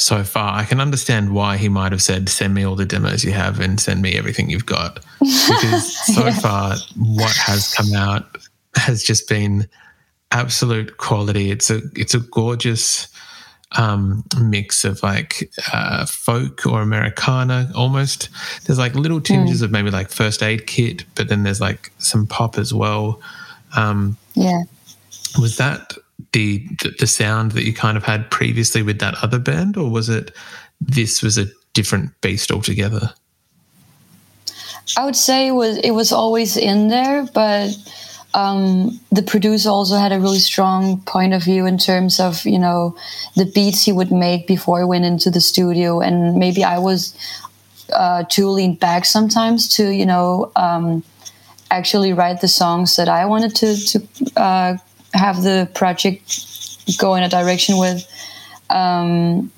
so 0.00 0.24
far, 0.24 0.58
I 0.58 0.64
can 0.64 0.80
understand 0.80 1.34
why 1.34 1.56
he 1.56 1.68
might 1.68 1.92
have 1.92 2.02
said, 2.02 2.28
send 2.28 2.54
me 2.54 2.64
all 2.64 2.74
the 2.74 2.86
demos 2.86 3.24
you 3.24 3.32
have 3.32 3.60
and 3.60 3.78
send 3.78 4.00
me 4.00 4.16
everything 4.16 4.48
you've 4.48 4.66
got. 4.66 5.00
Because 5.20 5.96
so 6.14 6.26
yeah. 6.26 6.38
far, 6.38 6.76
what 6.96 7.36
has 7.36 7.74
come 7.74 7.92
out 7.94 8.38
has 8.76 9.02
just 9.02 9.28
been 9.28 9.68
absolute 10.32 10.96
quality. 10.96 11.50
It's 11.50 11.70
a 11.70 11.80
it's 11.94 12.14
a 12.14 12.20
gorgeous 12.20 13.08
um, 13.72 14.24
mix 14.40 14.84
of 14.84 15.02
like 15.02 15.50
uh, 15.72 16.06
folk 16.06 16.66
or 16.66 16.80
Americana 16.80 17.70
almost. 17.74 18.28
There's 18.64 18.78
like 18.78 18.94
little 18.94 19.20
tinges 19.20 19.60
mm. 19.60 19.64
of 19.64 19.70
maybe 19.70 19.90
like 19.90 20.10
first 20.10 20.42
aid 20.42 20.66
kit, 20.66 21.04
but 21.14 21.28
then 21.28 21.42
there's 21.42 21.60
like 21.60 21.92
some 21.98 22.26
pop 22.26 22.58
as 22.58 22.72
well. 22.72 23.20
Um, 23.76 24.16
yeah. 24.34 24.62
Was 25.38 25.58
that 25.58 25.92
the 26.32 26.66
the 26.98 27.06
sound 27.06 27.52
that 27.52 27.64
you 27.64 27.72
kind 27.72 27.96
of 27.96 28.04
had 28.04 28.30
previously 28.30 28.82
with 28.82 28.98
that 29.00 29.14
other 29.22 29.38
band, 29.38 29.76
or 29.76 29.90
was 29.90 30.08
it 30.08 30.34
this 30.80 31.22
was 31.22 31.38
a 31.38 31.46
different 31.74 32.18
beast 32.20 32.50
altogether? 32.50 33.12
I 34.96 35.04
would 35.04 35.16
say 35.16 35.48
it 35.48 35.52
was 35.52 35.76
it 35.78 35.92
was 35.92 36.12
always 36.12 36.56
in 36.56 36.88
there, 36.88 37.26
but 37.34 37.76
um, 38.34 39.00
the 39.10 39.22
producer 39.22 39.68
also 39.68 39.96
had 39.96 40.12
a 40.12 40.20
really 40.20 40.38
strong 40.38 41.00
point 41.02 41.34
of 41.34 41.42
view 41.42 41.66
in 41.66 41.78
terms 41.78 42.20
of 42.20 42.44
you 42.44 42.58
know 42.58 42.96
the 43.36 43.46
beats 43.46 43.84
he 43.84 43.92
would 43.92 44.12
make 44.12 44.46
before 44.46 44.78
he 44.80 44.84
went 44.84 45.04
into 45.04 45.30
the 45.30 45.40
studio, 45.40 46.00
and 46.00 46.36
maybe 46.36 46.64
I 46.64 46.78
was 46.78 47.14
uh, 47.92 48.24
too 48.28 48.48
leaned 48.48 48.80
back 48.80 49.04
sometimes 49.04 49.68
to 49.76 49.90
you 49.90 50.06
know 50.06 50.50
um, 50.56 51.02
actually 51.70 52.12
write 52.12 52.40
the 52.40 52.48
songs 52.48 52.96
that 52.96 53.08
I 53.08 53.26
wanted 53.26 53.54
to 53.56 53.76
to 53.76 54.06
uh, 54.36 54.76
have 55.14 55.42
the 55.42 55.68
project 55.74 56.46
go 56.98 57.14
in 57.14 57.22
a 57.22 57.28
direction 57.28 57.78
with. 57.78 58.06
Um, 58.70 59.50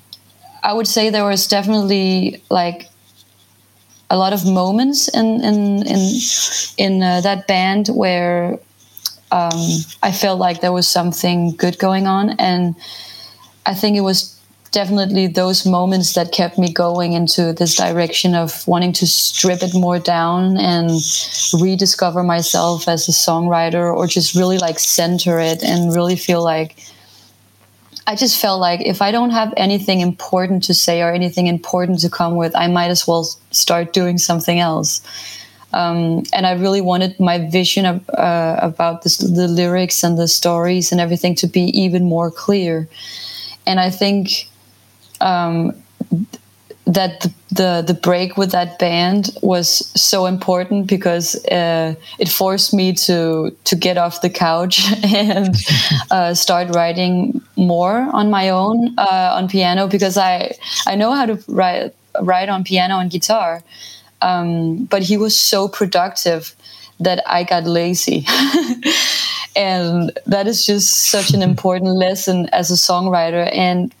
I 0.63 0.73
would 0.73 0.87
say 0.87 1.09
there 1.09 1.25
was 1.25 1.47
definitely 1.47 2.41
like 2.49 2.89
a 4.09 4.17
lot 4.17 4.33
of 4.33 4.45
moments 4.45 5.07
in 5.09 5.43
in 5.43 5.85
in 5.87 6.19
in 6.77 7.03
uh, 7.03 7.21
that 7.21 7.47
band 7.47 7.87
where 7.87 8.59
um, 9.31 9.61
I 10.03 10.11
felt 10.11 10.39
like 10.39 10.61
there 10.61 10.71
was 10.71 10.87
something 10.87 11.55
good 11.55 11.79
going 11.79 12.07
on, 12.07 12.31
and 12.39 12.75
I 13.65 13.73
think 13.73 13.97
it 13.97 14.01
was 14.01 14.39
definitely 14.73 15.27
those 15.27 15.65
moments 15.65 16.13
that 16.15 16.31
kept 16.31 16.57
me 16.57 16.73
going 16.73 17.13
into 17.13 17.53
this 17.53 17.75
direction 17.75 18.33
of 18.33 18.67
wanting 18.67 18.91
to 18.91 19.05
strip 19.05 19.61
it 19.61 19.73
more 19.73 19.99
down 19.99 20.57
and 20.57 20.89
rediscover 21.61 22.23
myself 22.23 22.87
as 22.87 23.07
a 23.07 23.11
songwriter 23.11 23.95
or 23.95 24.07
just 24.07 24.35
really 24.35 24.57
like 24.57 24.79
center 24.79 25.39
it 25.39 25.63
and 25.63 25.95
really 25.95 26.15
feel 26.15 26.43
like 26.43 26.75
I 28.07 28.15
just 28.15 28.41
felt 28.41 28.59
like 28.59 28.81
if 28.81 29.01
I 29.01 29.11
don't 29.11 29.29
have 29.29 29.53
anything 29.55 30.01
important 30.01 30.63
to 30.65 30.73
say 30.73 31.01
or 31.01 31.13
anything 31.13 31.47
important 31.47 31.99
to 31.99 32.09
come 32.09 32.35
with, 32.35 32.53
I 32.55 32.67
might 32.67 32.89
as 32.89 33.07
well 33.07 33.23
start 33.51 33.93
doing 33.93 34.17
something 34.17 34.59
else. 34.59 35.01
Um, 35.71 36.23
and 36.33 36.45
I 36.45 36.53
really 36.53 36.81
wanted 36.81 37.19
my 37.19 37.47
vision 37.49 37.85
of, 37.85 38.09
uh, 38.09 38.57
about 38.61 39.03
this, 39.03 39.17
the 39.19 39.47
lyrics 39.47 40.03
and 40.03 40.17
the 40.17 40.27
stories 40.27 40.91
and 40.91 40.99
everything 40.99 41.35
to 41.35 41.47
be 41.47 41.61
even 41.79 42.03
more 42.03 42.29
clear. 42.29 42.89
And 43.65 43.79
I 43.79 43.89
think 43.89 44.49
um, 45.23 45.71
that 46.85 47.21
the, 47.21 47.33
the, 47.49 47.83
the 47.87 47.93
break 47.93 48.37
with 48.37 48.51
that 48.51 48.77
band 48.77 49.29
was 49.41 49.69
so 49.99 50.25
important 50.25 50.85
because 50.87 51.43
uh, 51.45 51.95
it 52.19 52.29
forced 52.29 52.73
me 52.73 52.93
to 52.93 53.55
to 53.63 53.75
get 53.75 53.97
off 53.97 54.21
the 54.21 54.29
couch 54.29 54.81
and 55.03 55.55
uh, 56.11 56.33
start 56.33 56.75
writing 56.75 57.41
more 57.55 58.09
on 58.13 58.29
my 58.29 58.49
own 58.49 58.93
uh, 58.97 59.33
on 59.37 59.47
piano 59.47 59.87
because 59.87 60.17
I 60.17 60.55
I 60.85 60.95
know 60.95 61.13
how 61.13 61.25
to 61.25 61.43
write 61.47 61.93
write 62.21 62.49
on 62.49 62.63
piano 62.63 62.99
and 62.99 63.09
guitar. 63.09 63.63
Um, 64.21 64.85
but 64.85 65.03
he 65.03 65.17
was 65.17 65.37
so 65.37 65.67
productive 65.67 66.55
that 66.99 67.21
I 67.27 67.43
got 67.43 67.65
lazy. 67.65 68.25
and 69.55 70.11
that 70.25 70.47
is 70.47 70.65
just 70.65 71.09
such 71.09 71.33
an 71.33 71.41
important 71.51 71.91
lesson 71.91 72.47
as 72.51 72.71
a 72.71 72.75
songwriter. 72.75 73.49
And 73.53 73.93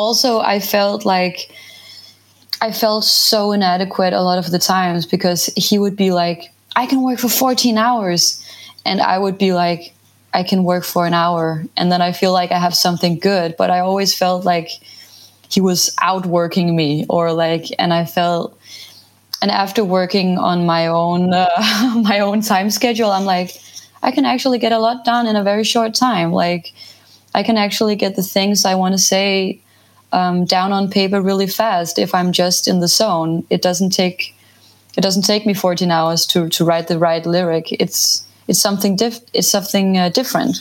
also, 0.00 0.40
I 0.40 0.60
felt 0.60 1.04
like 1.04 1.52
I 2.62 2.72
felt 2.72 3.04
so 3.04 3.52
inadequate 3.52 4.14
a 4.14 4.22
lot 4.22 4.38
of 4.38 4.50
the 4.50 4.58
times 4.58 5.04
because 5.04 5.46
he 5.56 5.78
would 5.78 5.94
be 5.94 6.10
like, 6.10 6.52
I 6.74 6.86
can 6.86 7.02
work 7.02 7.18
for 7.18 7.28
14 7.28 7.76
hours. 7.76 8.42
And 8.86 9.00
I 9.02 9.18
would 9.18 9.36
be 9.36 9.52
like, 9.52 9.94
I 10.32 10.42
can 10.42 10.64
work 10.64 10.84
for 10.84 11.06
an 11.06 11.12
hour. 11.12 11.64
And 11.76 11.92
then 11.92 12.00
I 12.00 12.12
feel 12.12 12.32
like 12.32 12.50
I 12.50 12.58
have 12.58 12.74
something 12.74 13.18
good. 13.18 13.54
But 13.58 13.70
I 13.70 13.80
always 13.80 14.14
felt 14.14 14.44
like 14.44 14.70
he 15.50 15.60
was 15.60 15.94
outworking 16.00 16.74
me 16.74 17.04
or 17.08 17.32
like, 17.32 17.66
and 17.78 17.92
I 17.92 18.06
felt, 18.06 18.58
and 19.42 19.50
after 19.50 19.84
working 19.84 20.38
on 20.38 20.64
my 20.64 20.86
own, 20.86 21.34
uh, 21.34 21.48
my 22.02 22.20
own 22.20 22.40
time 22.40 22.70
schedule, 22.70 23.10
I'm 23.10 23.26
like, 23.26 23.60
I 24.02 24.12
can 24.12 24.24
actually 24.24 24.58
get 24.58 24.72
a 24.72 24.78
lot 24.78 25.04
done 25.04 25.26
in 25.26 25.36
a 25.36 25.42
very 25.42 25.64
short 25.64 25.94
time. 25.94 26.32
Like, 26.32 26.72
I 27.34 27.42
can 27.42 27.58
actually 27.58 27.96
get 27.96 28.16
the 28.16 28.22
things 28.22 28.64
I 28.64 28.74
want 28.74 28.94
to 28.94 28.98
say 28.98 29.60
um, 30.12 30.44
down 30.44 30.72
on 30.72 30.90
paper 30.90 31.20
really 31.20 31.46
fast 31.46 31.98
if 31.98 32.14
I'm 32.14 32.32
just 32.32 32.68
in 32.68 32.80
the 32.80 32.88
zone. 32.88 33.44
It 33.50 33.62
doesn't 33.62 33.90
take 33.90 34.34
it 34.96 35.02
doesn't 35.02 35.22
take 35.22 35.46
me 35.46 35.54
14 35.54 35.90
hours 35.90 36.26
to 36.26 36.48
to 36.48 36.64
write 36.64 36.88
the 36.88 36.98
right 36.98 37.24
lyric. 37.24 37.72
It's 37.72 38.26
it's 38.48 38.60
something 38.60 38.96
diff- 38.96 39.24
it's 39.32 39.50
something 39.50 39.96
uh, 39.96 40.08
different. 40.08 40.60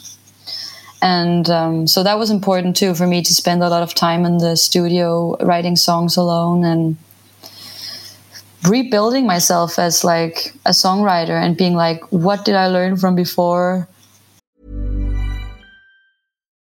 And 1.01 1.49
um, 1.49 1.87
so 1.87 2.03
that 2.03 2.19
was 2.19 2.29
important 2.29 2.75
too 2.75 2.93
for 2.93 3.07
me 3.07 3.21
to 3.23 3.33
spend 3.33 3.63
a 3.63 3.69
lot 3.69 3.83
of 3.83 3.95
time 3.95 4.25
in 4.25 4.37
the 4.37 4.55
studio 4.55 5.37
writing 5.37 5.75
songs 5.77 6.17
alone 6.17 6.65
and 6.65 6.97
rebuilding 8.67 9.25
myself 9.25 9.79
as 9.79 10.03
like 10.03 10.53
a 10.65 10.71
songwriter 10.71 11.41
and 11.41 11.55
being 11.55 11.75
like, 11.75 12.01
what 12.11 12.43
did 12.43 12.55
I 12.55 12.67
learn 12.67 12.97
from 12.97 13.15
before? 13.15 13.87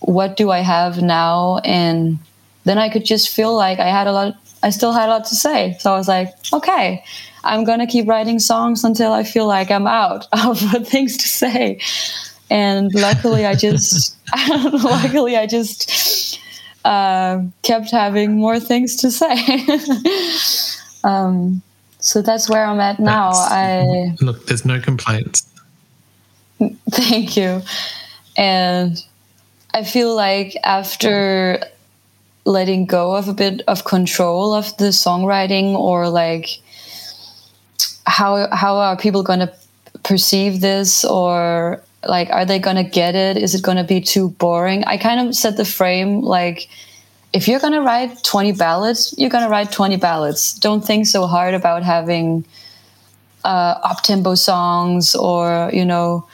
What 0.00 0.36
do 0.36 0.50
I 0.50 0.60
have 0.60 1.02
now? 1.02 1.58
And 1.64 2.18
then 2.64 2.78
I 2.78 2.88
could 2.88 3.04
just 3.04 3.28
feel 3.28 3.54
like 3.54 3.78
I 3.78 3.88
had 3.88 4.06
a 4.06 4.12
lot, 4.12 4.34
I 4.62 4.70
still 4.70 4.92
had 4.92 5.08
a 5.08 5.12
lot 5.12 5.24
to 5.26 5.34
say. 5.34 5.76
So 5.80 5.92
I 5.92 5.96
was 5.96 6.08
like, 6.08 6.28
okay, 6.52 7.04
I'm 7.44 7.64
going 7.64 7.78
to 7.78 7.86
keep 7.86 8.08
writing 8.08 8.38
songs 8.38 8.84
until 8.84 9.12
I 9.12 9.22
feel 9.24 9.46
like 9.46 9.70
I'm 9.70 9.86
out 9.86 10.26
of 10.44 10.58
things 10.88 11.16
to 11.16 11.28
say. 11.28 11.80
And 12.50 12.92
luckily, 12.94 13.46
I 13.46 13.54
just, 13.54 14.16
luckily, 14.48 15.36
I 15.36 15.46
just 15.46 16.40
uh, 16.84 17.42
kept 17.62 17.90
having 17.90 18.36
more 18.36 18.58
things 18.58 18.96
to 18.96 19.10
say. 19.10 19.66
um, 21.04 21.62
so 22.00 22.22
that's 22.22 22.48
where 22.48 22.64
I'm 22.64 22.80
at 22.80 22.98
now. 22.98 23.32
That's- 23.32 23.52
I 23.52 24.24
Look, 24.24 24.46
there's 24.46 24.64
no 24.64 24.80
complaints. 24.80 25.46
Thank 26.90 27.36
you. 27.36 27.62
And 28.36 29.02
I 29.72 29.84
feel 29.84 30.14
like 30.14 30.56
after 30.64 31.60
letting 32.44 32.86
go 32.86 33.14
of 33.14 33.28
a 33.28 33.34
bit 33.34 33.62
of 33.68 33.84
control 33.84 34.52
of 34.54 34.76
the 34.78 34.86
songwriting 34.86 35.74
or 35.74 36.08
like 36.08 36.48
how 38.06 38.48
how 38.54 38.76
are 38.76 38.96
people 38.96 39.22
going 39.22 39.38
to 39.40 39.52
perceive 40.02 40.60
this 40.60 41.04
or 41.04 41.80
like 42.04 42.30
are 42.30 42.44
they 42.44 42.58
going 42.58 42.76
to 42.76 42.84
get 42.84 43.14
it? 43.14 43.36
Is 43.36 43.54
it 43.54 43.62
going 43.62 43.76
to 43.76 43.84
be 43.84 44.00
too 44.00 44.30
boring? 44.30 44.84
I 44.84 44.96
kind 44.96 45.28
of 45.28 45.34
set 45.34 45.56
the 45.56 45.64
frame 45.64 46.22
like 46.22 46.68
if 47.32 47.46
you're 47.46 47.60
going 47.60 47.74
to 47.74 47.82
write 47.82 48.24
20 48.24 48.52
ballads 48.52 49.14
you're 49.16 49.30
going 49.30 49.44
to 49.44 49.50
write 49.50 49.70
20 49.70 49.96
ballads. 49.96 50.54
Don't 50.54 50.84
think 50.84 51.06
so 51.06 51.26
hard 51.26 51.54
about 51.54 51.84
having 51.84 52.44
uh, 53.44 53.78
up 53.82 54.02
tempo 54.02 54.34
songs 54.34 55.14
or 55.14 55.70
you 55.72 55.84
know 55.84 56.26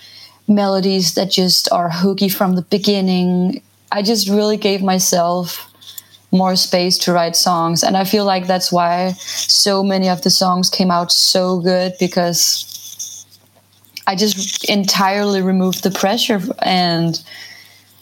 melodies 0.49 1.15
that 1.15 1.31
just 1.31 1.71
are 1.73 1.91
hooky 1.91 2.29
from 2.29 2.57
the 2.57 2.63
beginning. 2.63 3.63
I 3.93 4.03
just 4.03 4.29
really 4.29 4.57
gave 4.57 4.83
myself 4.83 5.73
more 6.33 6.57
space 6.57 6.99
to 6.99 7.13
write 7.13 7.37
songs 7.37 7.85
and 7.85 7.97
i 7.97 8.03
feel 8.03 8.25
like 8.25 8.49
that's 8.49 8.73
why 8.73 9.13
so 9.13 9.83
many 9.83 10.09
of 10.09 10.23
the 10.23 10.29
songs 10.29 10.69
came 10.69 10.91
out 10.91 11.11
so 11.13 11.61
good 11.61 11.95
because 12.01 13.25
i 14.09 14.15
just 14.17 14.65
entirely 14.65 15.41
removed 15.41 15.85
the 15.85 15.91
pressure 15.91 16.43
and 16.63 17.23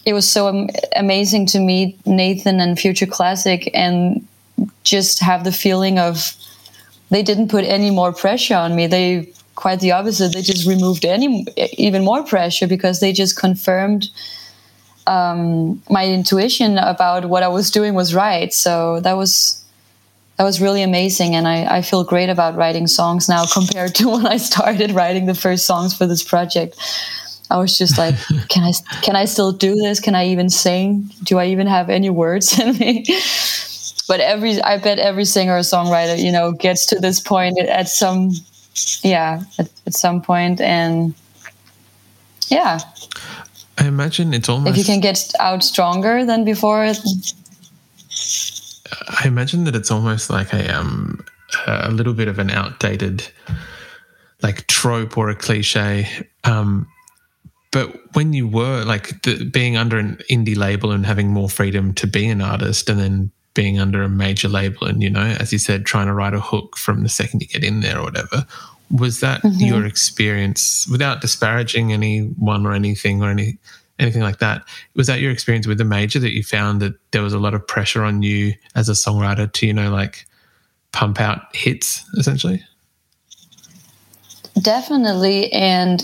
it 0.07 0.15
was 0.15 0.29
so 0.29 0.49
am- 0.49 0.71
amazing 0.97 1.45
to 1.45 1.61
meet 1.61 2.05
nathan 2.07 2.61
and 2.61 2.79
future 2.79 3.07
classic 3.07 3.71
and 3.75 4.27
just 4.85 5.21
have 5.21 5.45
the 5.45 5.53
feeling 5.53 5.99
of 5.99 6.35
they 7.11 7.23
didn't 7.23 7.49
put 7.49 7.65
any 7.65 7.91
more 7.91 8.13
pressure 8.13 8.57
on 8.57 8.75
me. 8.75 8.87
They 8.87 9.33
quite 9.55 9.81
the 9.81 9.93
opposite 9.93 10.33
they 10.33 10.43
just 10.43 10.67
removed 10.67 11.05
any 11.05 11.47
even 11.79 12.05
more 12.05 12.25
pressure 12.25 12.67
because 12.67 13.01
they 13.01 13.13
just 13.13 13.39
confirmed 13.39 14.11
um, 15.07 15.83
my 15.91 16.07
intuition 16.07 16.79
about 16.79 17.27
what 17.27 17.43
I 17.43 17.49
was 17.49 17.71
doing 17.71 17.95
was 17.95 18.15
right. 18.15 18.53
So 18.53 19.01
that 19.01 19.15
was 19.15 19.61
that 20.37 20.45
was 20.45 20.61
really 20.61 20.83
amazing, 20.83 21.37
and 21.37 21.47
I, 21.47 21.77
I 21.77 21.83
feel 21.83 22.03
great 22.03 22.29
about 22.29 22.57
writing 22.57 22.87
songs 22.87 23.29
now 23.29 23.45
compared 23.53 23.95
to 23.97 24.11
when 24.11 24.27
I 24.27 24.37
started 24.37 24.93
writing 24.93 25.27
the 25.27 25.35
first 25.35 25.67
songs 25.67 25.97
for 25.97 26.07
this 26.07 26.23
project. 26.23 26.77
I 27.51 27.59
was 27.59 27.77
just 27.77 27.99
like, 27.99 28.15
can 28.49 28.65
I 28.65 28.73
can 29.03 29.17
I 29.17 29.27
still 29.27 29.53
do 29.53 29.75
this? 29.75 30.01
Can 30.01 30.15
I 30.15 30.27
even 30.27 30.49
sing? 30.51 31.11
Do 31.23 31.39
I 31.39 31.47
even 31.47 31.67
have 31.67 31.91
any 31.91 32.11
words 32.11 32.59
in 32.59 32.77
me? 32.79 33.05
But 34.07 34.21
every 34.21 34.61
I 34.61 34.77
bet 34.77 34.99
every 34.99 35.25
singer 35.25 35.57
or 35.57 35.61
songwriter, 35.61 36.23
you 36.23 36.31
know, 36.31 36.53
gets 36.53 36.85
to 36.87 37.01
this 37.01 37.21
point 37.21 37.59
at 37.59 37.89
some 37.89 38.33
yeah, 39.03 39.43
at, 39.59 39.71
at 39.87 39.95
some 39.95 40.23
point 40.23 40.61
and 40.61 41.15
yeah, 42.49 42.81
I 43.79 43.87
imagine 43.87 44.35
it's 44.35 44.49
almost. 44.49 44.71
if 44.71 44.79
you 44.79 44.85
can 44.85 45.01
get 45.01 45.33
out 45.41 45.63
stronger 45.65 46.25
than 46.25 46.45
before 46.45 46.85
I 49.09 49.27
imagine 49.27 49.65
that 49.65 49.75
it's 49.75 49.91
almost 49.91 50.31
like 50.31 50.53
a 50.53 50.77
um 50.77 51.25
a 51.67 51.91
little 51.91 52.15
bit 52.15 52.29
of 52.29 52.39
an 52.39 52.51
outdated 52.51 53.29
like 54.43 54.67
trope 54.67 55.17
or 55.17 55.31
a 55.31 55.35
cliche. 55.35 56.09
Um, 56.45 56.87
but 57.73 58.15
when 58.15 58.33
you 58.33 58.47
were 58.47 58.85
like 58.85 59.23
the, 59.23 59.45
being 59.45 59.77
under 59.77 59.99
an 59.99 60.19
indie 60.31 60.57
label 60.57 60.93
and 60.93 61.05
having 61.07 61.29
more 61.29 61.49
freedom 61.49 61.95
to 61.95 62.07
be 62.07 62.29
an 62.29 62.41
artist, 62.41 62.89
and 62.89 63.01
then 63.01 63.31
being 63.55 63.79
under 63.79 64.03
a 64.03 64.09
major 64.09 64.49
label, 64.49 64.87
and 64.87 65.03
you 65.03 65.11
know, 65.11 65.37
as 65.41 65.53
you 65.53 65.59
said, 65.59 65.87
trying 65.87 66.07
to 66.07 66.13
write 66.13 66.35
a 66.35 66.41
hook 66.41 66.77
from 66.77 67.03
the 67.03 67.09
second 67.09 67.41
you 67.41 67.49
get 67.49 67.65
in 67.65 67.81
there 67.81 67.99
or 67.99 68.05
whatever, 68.05 68.47
was 68.91 69.21
that 69.21 69.41
your 69.59 69.87
experience? 69.87 70.87
Without 70.89 71.21
disparaging 71.21 71.93
anyone 71.93 72.67
or 72.67 72.73
anything 72.73 73.23
or 73.23 73.31
any 73.31 73.59
anything 73.99 74.23
like 74.23 74.41
that, 74.41 74.65
was 74.95 75.07
that 75.07 75.21
your 75.21 75.31
experience 75.31 75.67
with 75.67 75.79
the 75.79 75.85
major 75.85 76.19
that 76.19 76.33
you 76.33 76.43
found 76.43 76.83
that 76.83 76.95
there 77.13 77.23
was 77.23 77.33
a 77.33 77.39
lot 77.39 77.55
of 77.55 77.67
pressure 77.67 78.03
on 78.03 78.23
you 78.23 78.53
as 78.75 78.89
a 78.89 78.93
songwriter 78.93 79.51
to 79.53 79.67
you 79.67 79.73
know 79.73 79.91
like 79.91 80.27
pump 80.93 81.21
out 81.21 81.55
hits 81.55 82.05
essentially? 82.19 82.63
definitely 84.61 85.53
and 85.53 86.03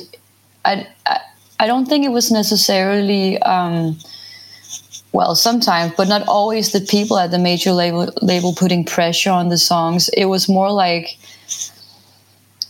I, 0.65 0.87
I 1.07 1.21
i 1.61 1.67
don't 1.67 1.87
think 1.87 2.05
it 2.05 2.11
was 2.11 2.31
necessarily 2.31 3.39
um 3.43 3.99
well 5.13 5.35
sometimes 5.35 5.93
but 5.97 6.09
not 6.09 6.27
always 6.29 6.73
the 6.73 6.81
people 6.81 7.19
at 7.19 7.31
the 7.31 7.39
major 7.39 7.73
label 7.73 8.13
label 8.23 8.55
putting 8.55 8.85
pressure 8.85 9.31
on 9.31 9.49
the 9.49 9.59
songs. 9.59 10.09
It 10.11 10.27
was 10.27 10.49
more 10.49 10.71
like 10.71 11.19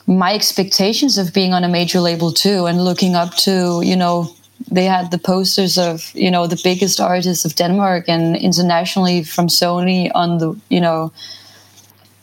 my 0.07 0.35
expectations 0.35 1.19
of 1.19 1.33
being 1.33 1.53
on 1.53 1.63
a 1.63 1.69
major 1.69 2.01
label 2.01 2.33
too 2.33 2.67
and 2.67 2.85
looking 2.85 3.15
up 3.15 3.35
to 3.37 3.81
you 3.85 3.95
know 3.95 4.35
they 4.71 4.85
had 4.85 5.11
the 5.11 5.19
posters 5.19 5.79
of 5.79 6.11
you 6.15 6.31
know 6.31 6.47
the 6.47 6.61
biggest 6.65 7.01
artists 7.01 7.45
of 7.45 7.55
denmark 7.55 8.09
and 8.09 8.37
internationally 8.37 9.23
from 9.23 9.47
sony 9.47 10.11
on 10.15 10.39
the 10.39 10.55
you 10.69 10.81
know 10.81 11.13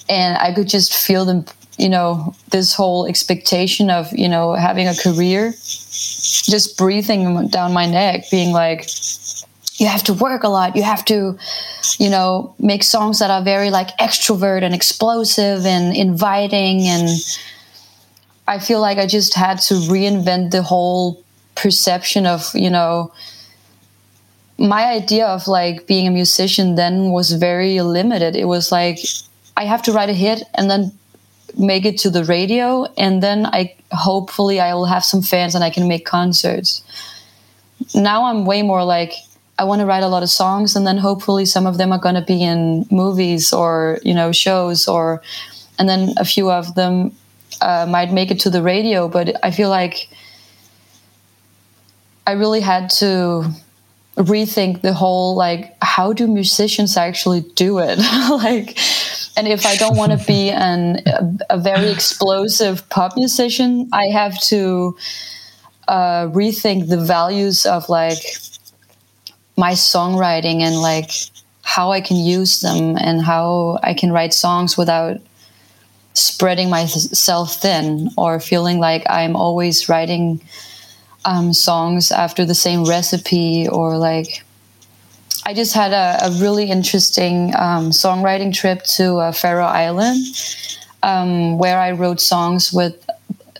and 0.09 0.37
i 0.37 0.53
could 0.53 0.67
just 0.67 0.93
feel 0.93 1.23
them 1.23 1.45
you 1.77 1.87
know 1.87 2.35
this 2.51 2.73
whole 2.73 3.05
expectation 3.05 3.89
of 3.89 4.11
you 4.11 4.27
know 4.27 4.53
having 4.53 4.87
a 4.87 4.95
career 4.95 5.51
just 5.51 6.77
breathing 6.77 7.47
down 7.47 7.71
my 7.71 7.85
neck 7.85 8.29
being 8.29 8.51
like 8.51 8.89
you 9.77 9.87
have 9.87 10.03
to 10.03 10.13
work 10.13 10.43
a 10.43 10.49
lot. 10.49 10.75
You 10.75 10.83
have 10.83 11.05
to 11.05 11.37
you 11.99 12.09
know 12.09 12.55
make 12.59 12.83
songs 12.83 13.19
that 13.19 13.31
are 13.31 13.43
very 13.43 13.69
like 13.69 13.95
extrovert 13.97 14.63
and 14.63 14.73
explosive 14.73 15.65
and 15.65 15.95
inviting. 15.95 16.81
And 16.81 17.09
i 18.47 18.59
feel 18.59 18.79
like 18.79 18.97
i 18.97 19.05
just 19.05 19.33
had 19.33 19.59
to 19.59 19.73
reinvent 19.73 20.51
the 20.51 20.63
whole 20.63 21.21
perception 21.55 22.25
of 22.25 22.49
you 22.53 22.69
know 22.69 23.11
my 24.57 24.85
idea 24.85 25.27
of 25.27 25.47
like 25.47 25.85
being 25.85 26.07
a 26.07 26.11
musician 26.11 26.75
then 26.75 27.11
was 27.11 27.31
very 27.33 27.79
limited. 27.81 28.35
It 28.35 28.45
was 28.45 28.71
like 28.71 28.99
i 29.55 29.65
have 29.65 29.81
to 29.83 29.91
write 29.91 30.09
a 30.09 30.13
hit 30.13 30.43
and 30.55 30.69
then 30.71 30.91
make 31.57 31.85
it 31.85 31.97
to 31.99 32.09
the 32.09 32.23
radio. 32.23 32.85
And 32.97 33.21
then 33.21 33.45
i 33.45 33.75
hopefully 33.91 34.59
i 34.59 34.73
will 34.73 34.85
have 34.85 35.05
some 35.05 35.21
fans 35.21 35.53
and 35.55 35.63
i 35.63 35.69
can 35.69 35.87
make 35.87 36.05
concerts. 36.05 36.83
Now 37.93 38.25
i'm 38.25 38.45
way 38.45 38.63
more 38.63 38.83
like 38.83 39.13
i 39.59 39.63
want 39.63 39.79
to 39.79 39.85
write 39.85 40.03
a 40.03 40.07
lot 40.07 40.23
of 40.23 40.29
songs 40.29 40.75
and 40.75 40.85
then 40.85 40.97
hopefully 40.97 41.45
some 41.45 41.65
of 41.65 41.77
them 41.77 41.91
are 41.91 41.99
going 41.99 42.15
to 42.15 42.21
be 42.21 42.43
in 42.43 42.85
movies 42.91 43.53
or 43.53 43.99
you 44.03 44.13
know 44.13 44.31
shows 44.31 44.87
or 44.87 45.21
and 45.79 45.87
then 45.87 46.13
a 46.17 46.25
few 46.25 46.49
of 46.49 46.75
them 46.75 47.11
uh, 47.61 47.85
might 47.89 48.11
make 48.11 48.31
it 48.31 48.39
to 48.39 48.49
the 48.49 48.61
radio 48.61 49.07
but 49.07 49.35
i 49.43 49.51
feel 49.51 49.69
like 49.69 50.09
i 52.25 52.31
really 52.31 52.61
had 52.61 52.89
to 52.89 53.43
rethink 54.17 54.81
the 54.81 54.93
whole 54.93 55.35
like 55.35 55.75
how 55.81 56.11
do 56.11 56.27
musicians 56.27 56.97
actually 56.97 57.41
do 57.55 57.77
it? 57.79 57.99
Like 58.29 58.77
and 59.37 59.47
if 59.47 59.65
i 59.65 59.75
don't 59.75 59.95
want 59.95 60.11
to 60.11 60.25
be 60.25 60.49
an 60.69 61.01
a, 61.05 61.55
a, 61.55 61.57
very 61.57 61.89
explosive 61.89 62.87
pop 62.89 63.15
musician 63.15 63.87
i 63.93 64.07
have 64.07 64.39
to 64.41 64.97
uh, 65.87 66.27
rethink 66.27 66.89
the 66.89 66.97
values 66.97 67.65
of 67.65 67.87
like 67.87 68.17
my 69.57 69.73
songwriting 69.73 70.61
and 70.61 70.75
like 70.77 71.11
how 71.63 71.91
i 71.91 71.99
can 71.99 72.17
use 72.17 72.61
them 72.61 72.97
and 72.97 73.21
how 73.21 73.79
i 73.83 73.93
can 73.93 74.11
write 74.11 74.33
songs 74.33 74.77
without 74.77 75.17
spreading 76.13 76.69
myself 76.69 77.55
thin 77.61 78.09
or 78.17 78.39
feeling 78.39 78.79
like 78.79 79.03
i'm 79.09 79.35
always 79.35 79.89
writing 79.89 80.41
um, 81.25 81.53
songs 81.53 82.11
after 82.11 82.45
the 82.45 82.55
same 82.55 82.85
recipe 82.85 83.67
or 83.67 83.97
like 83.97 84.43
I 85.45 85.53
just 85.53 85.73
had 85.73 85.93
a, 85.93 86.27
a 86.27 86.31
really 86.41 86.69
interesting 86.69 87.55
um, 87.55 87.91
songwriting 87.91 88.53
trip 88.53 88.83
to 88.97 89.17
uh, 89.17 89.31
Faroe 89.31 89.65
Island 89.65 90.25
um, 91.03 91.57
where 91.57 91.79
I 91.79 91.91
wrote 91.91 92.19
songs 92.19 92.73
with 92.73 93.09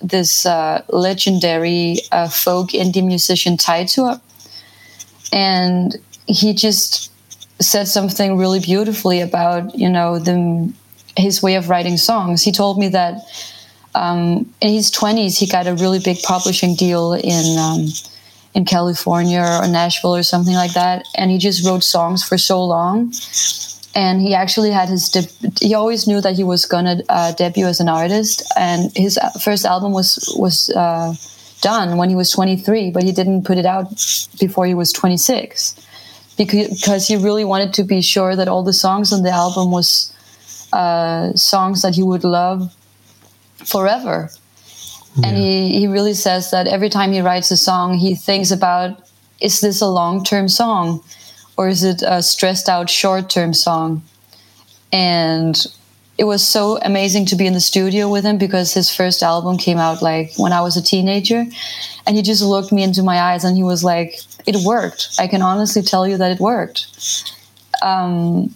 this 0.02 0.46
uh, 0.46 0.84
legendary 0.90 2.00
uh, 2.12 2.28
folk 2.28 2.72
indie 2.72 3.06
musician 3.06 3.56
Teitur. 3.56 4.20
And 5.32 5.96
he 6.28 6.54
just 6.54 7.12
said 7.60 7.88
something 7.88 8.38
really 8.38 8.60
beautifully 8.60 9.22
about, 9.22 9.76
you 9.78 9.90
know, 9.90 10.20
the, 10.20 10.72
his 11.16 11.42
way 11.42 11.56
of 11.56 11.70
writing 11.70 11.98
songs. 11.98 12.44
He 12.44 12.52
told 12.52 12.78
me 12.78 12.88
that 12.90 13.22
um, 13.96 14.52
in 14.62 14.74
his 14.74 14.92
20s, 14.92 15.40
he 15.40 15.48
got 15.48 15.68
a 15.68 15.74
really 15.74 16.00
big 16.00 16.22
publishing 16.22 16.76
deal 16.76 17.14
in 17.14 17.58
um, 17.58 17.88
in 18.54 18.66
California 18.66 19.40
or 19.40 19.68
Nashville 19.68 20.16
or 20.16 20.24
something 20.24 20.56
like 20.56 20.74
that, 20.74 21.06
and 21.16 21.30
he 21.30 21.38
just 21.38 21.66
wrote 21.66 21.84
songs 21.84 22.24
for 22.24 22.38
so 22.38 22.64
long. 22.64 23.14
And 23.94 24.22
he 24.22 24.34
actually 24.34 24.72
had 24.72 24.90
his. 24.90 25.10
De- 25.10 25.52
he 25.60 25.74
always 25.74 26.08
knew 26.08 26.22
that 26.22 26.36
he 26.36 26.44
was 26.44 26.66
gonna 26.66 27.02
uh, 27.10 27.32
debut 27.34 27.66
as 27.66 27.80
an 27.80 27.90
artist, 27.90 28.44
and 28.56 28.92
his 28.96 29.20
first 29.42 29.66
album 29.66 29.92
was 29.92 30.34
was 30.38 30.70
uh, 30.72 31.14
done 31.62 31.98
when 31.98 32.10
he 32.10 32.16
was 32.16 32.32
23, 32.32 32.92
but 32.92 33.04
he 33.04 33.12
didn't 33.12 33.44
put 33.44 33.58
it 33.58 33.66
out 33.66 33.90
before 34.40 34.66
he 34.66 34.74
was 34.74 34.92
26 34.92 35.76
because 36.38 37.08
he 37.08 37.16
really 37.16 37.44
wanted 37.44 37.74
to 37.74 37.84
be 37.84 38.02
sure 38.02 38.36
that 38.36 38.48
all 38.48 38.64
the 38.64 38.74
songs 38.74 39.12
on 39.12 39.24
the 39.24 39.32
album 39.32 39.72
was 39.72 40.14
uh, 40.72 41.34
songs 41.34 41.82
that 41.82 41.96
he 41.96 42.04
would 42.04 42.24
love 42.24 42.74
forever. 43.66 44.30
Yeah. 45.16 45.28
And 45.28 45.38
he, 45.38 45.80
he 45.80 45.88
really 45.88 46.14
says 46.14 46.52
that 46.52 46.68
every 46.68 46.90
time 46.90 47.12
he 47.12 47.22
writes 47.22 47.50
a 47.50 47.58
song, 47.58 47.96
he 47.96 48.14
thinks 48.14 48.52
about 48.52 49.04
is 49.40 49.62
this 49.62 49.82
a 49.82 49.88
long 49.88 50.24
term 50.24 50.48
song 50.48 51.04
or 51.58 51.68
is 51.68 51.84
it 51.84 52.04
a 52.06 52.22
stressed 52.22 52.70
out 52.70 52.90
short 52.90 53.30
term 53.30 53.54
song? 53.54 54.04
And 54.92 55.66
it 56.18 56.24
was 56.24 56.48
so 56.48 56.80
amazing 56.82 57.26
to 57.28 57.36
be 57.36 57.46
in 57.46 57.54
the 57.54 57.60
studio 57.60 58.10
with 58.10 58.24
him 58.24 58.38
because 58.38 58.74
his 58.74 58.94
first 58.94 59.22
album 59.22 59.58
came 59.58 59.78
out 59.78 60.02
like 60.02 60.34
when 60.38 60.52
I 60.52 60.62
was 60.62 60.76
a 60.76 60.82
teenager. 60.82 61.46
And 62.06 62.16
he 62.16 62.22
just 62.22 62.42
looked 62.42 62.72
me 62.72 62.84
into 62.84 63.04
my 63.04 63.20
eyes 63.20 63.44
and 63.44 63.56
he 63.56 63.64
was 63.64 63.84
like, 63.84 64.20
It 64.46 64.56
worked. 64.66 65.10
I 65.20 65.28
can 65.28 65.42
honestly 65.42 65.82
tell 65.82 66.08
you 66.08 66.18
that 66.18 66.32
it 66.32 66.40
worked. 66.40 67.34
Um, 67.84 68.56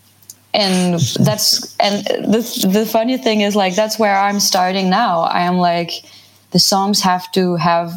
and 0.53 0.99
that's 0.99 1.77
and 1.77 2.05
the 2.05 2.67
the 2.69 2.85
funny 2.85 3.17
thing 3.17 3.41
is 3.41 3.55
like 3.55 3.75
that's 3.75 3.97
where 3.97 4.17
I'm 4.17 4.39
starting 4.39 4.89
now. 4.89 5.21
I 5.21 5.41
am 5.41 5.57
like 5.57 5.91
the 6.51 6.59
songs 6.59 7.01
have 7.01 7.31
to 7.33 7.55
have 7.55 7.93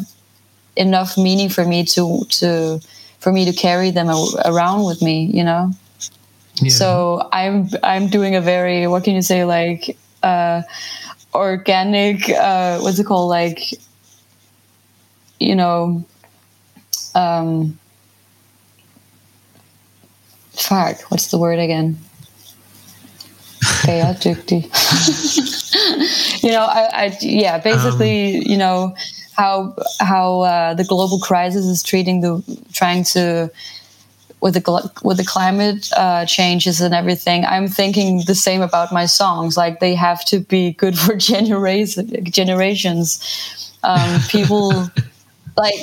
enough 0.77 1.17
meaning 1.17 1.49
for 1.49 1.65
me 1.65 1.83
to 1.85 2.23
to 2.29 2.79
for 3.19 3.31
me 3.31 3.43
to 3.45 3.53
carry 3.53 3.91
them 3.91 4.07
around 4.45 4.85
with 4.85 5.01
me, 5.01 5.25
you 5.25 5.43
know. 5.43 5.73
Yeah. 6.57 6.69
So 6.69 7.29
I'm 7.31 7.69
I'm 7.83 8.07
doing 8.07 8.35
a 8.35 8.41
very 8.41 8.87
what 8.87 9.03
can 9.03 9.15
you 9.15 9.21
say 9.21 9.43
like 9.45 9.97
uh, 10.23 10.61
organic 11.33 12.29
uh, 12.29 12.79
what's 12.79 12.99
it 12.99 13.05
called 13.05 13.29
like 13.29 13.71
you 15.39 15.55
know 15.55 16.05
um, 17.13 17.77
fuck 20.53 21.01
what's 21.11 21.27
the 21.27 21.37
word 21.37 21.59
again 21.59 21.97
chaotic. 23.85 24.51
you 26.43 26.51
know, 26.51 26.65
I, 26.65 26.89
I, 26.93 27.17
yeah, 27.21 27.57
basically, 27.59 28.37
um, 28.37 28.43
you 28.45 28.57
know 28.57 28.95
how 29.33 29.75
how 29.99 30.41
uh, 30.41 30.73
the 30.73 30.83
global 30.83 31.19
crisis 31.19 31.65
is 31.65 31.83
treating 31.83 32.21
the 32.21 32.41
trying 32.73 33.03
to 33.15 33.51
with 34.45 34.53
the 34.53 34.91
with 35.01 35.17
the 35.17 35.25
climate 35.25 35.89
uh, 35.97 36.23
changes 36.27 36.79
and 36.79 36.93
everything. 36.93 37.43
I'm 37.45 37.67
thinking 37.67 38.21
the 38.27 38.35
same 38.35 38.61
about 38.61 38.93
my 38.93 39.07
songs. 39.07 39.57
Like 39.57 39.79
they 39.79 39.95
have 39.95 40.23
to 40.25 40.39
be 40.39 40.73
good 40.73 40.95
for 41.03 41.15
generations. 41.15 42.11
Generations, 42.29 43.73
um, 43.83 44.21
people. 44.29 44.87
like 45.57 45.75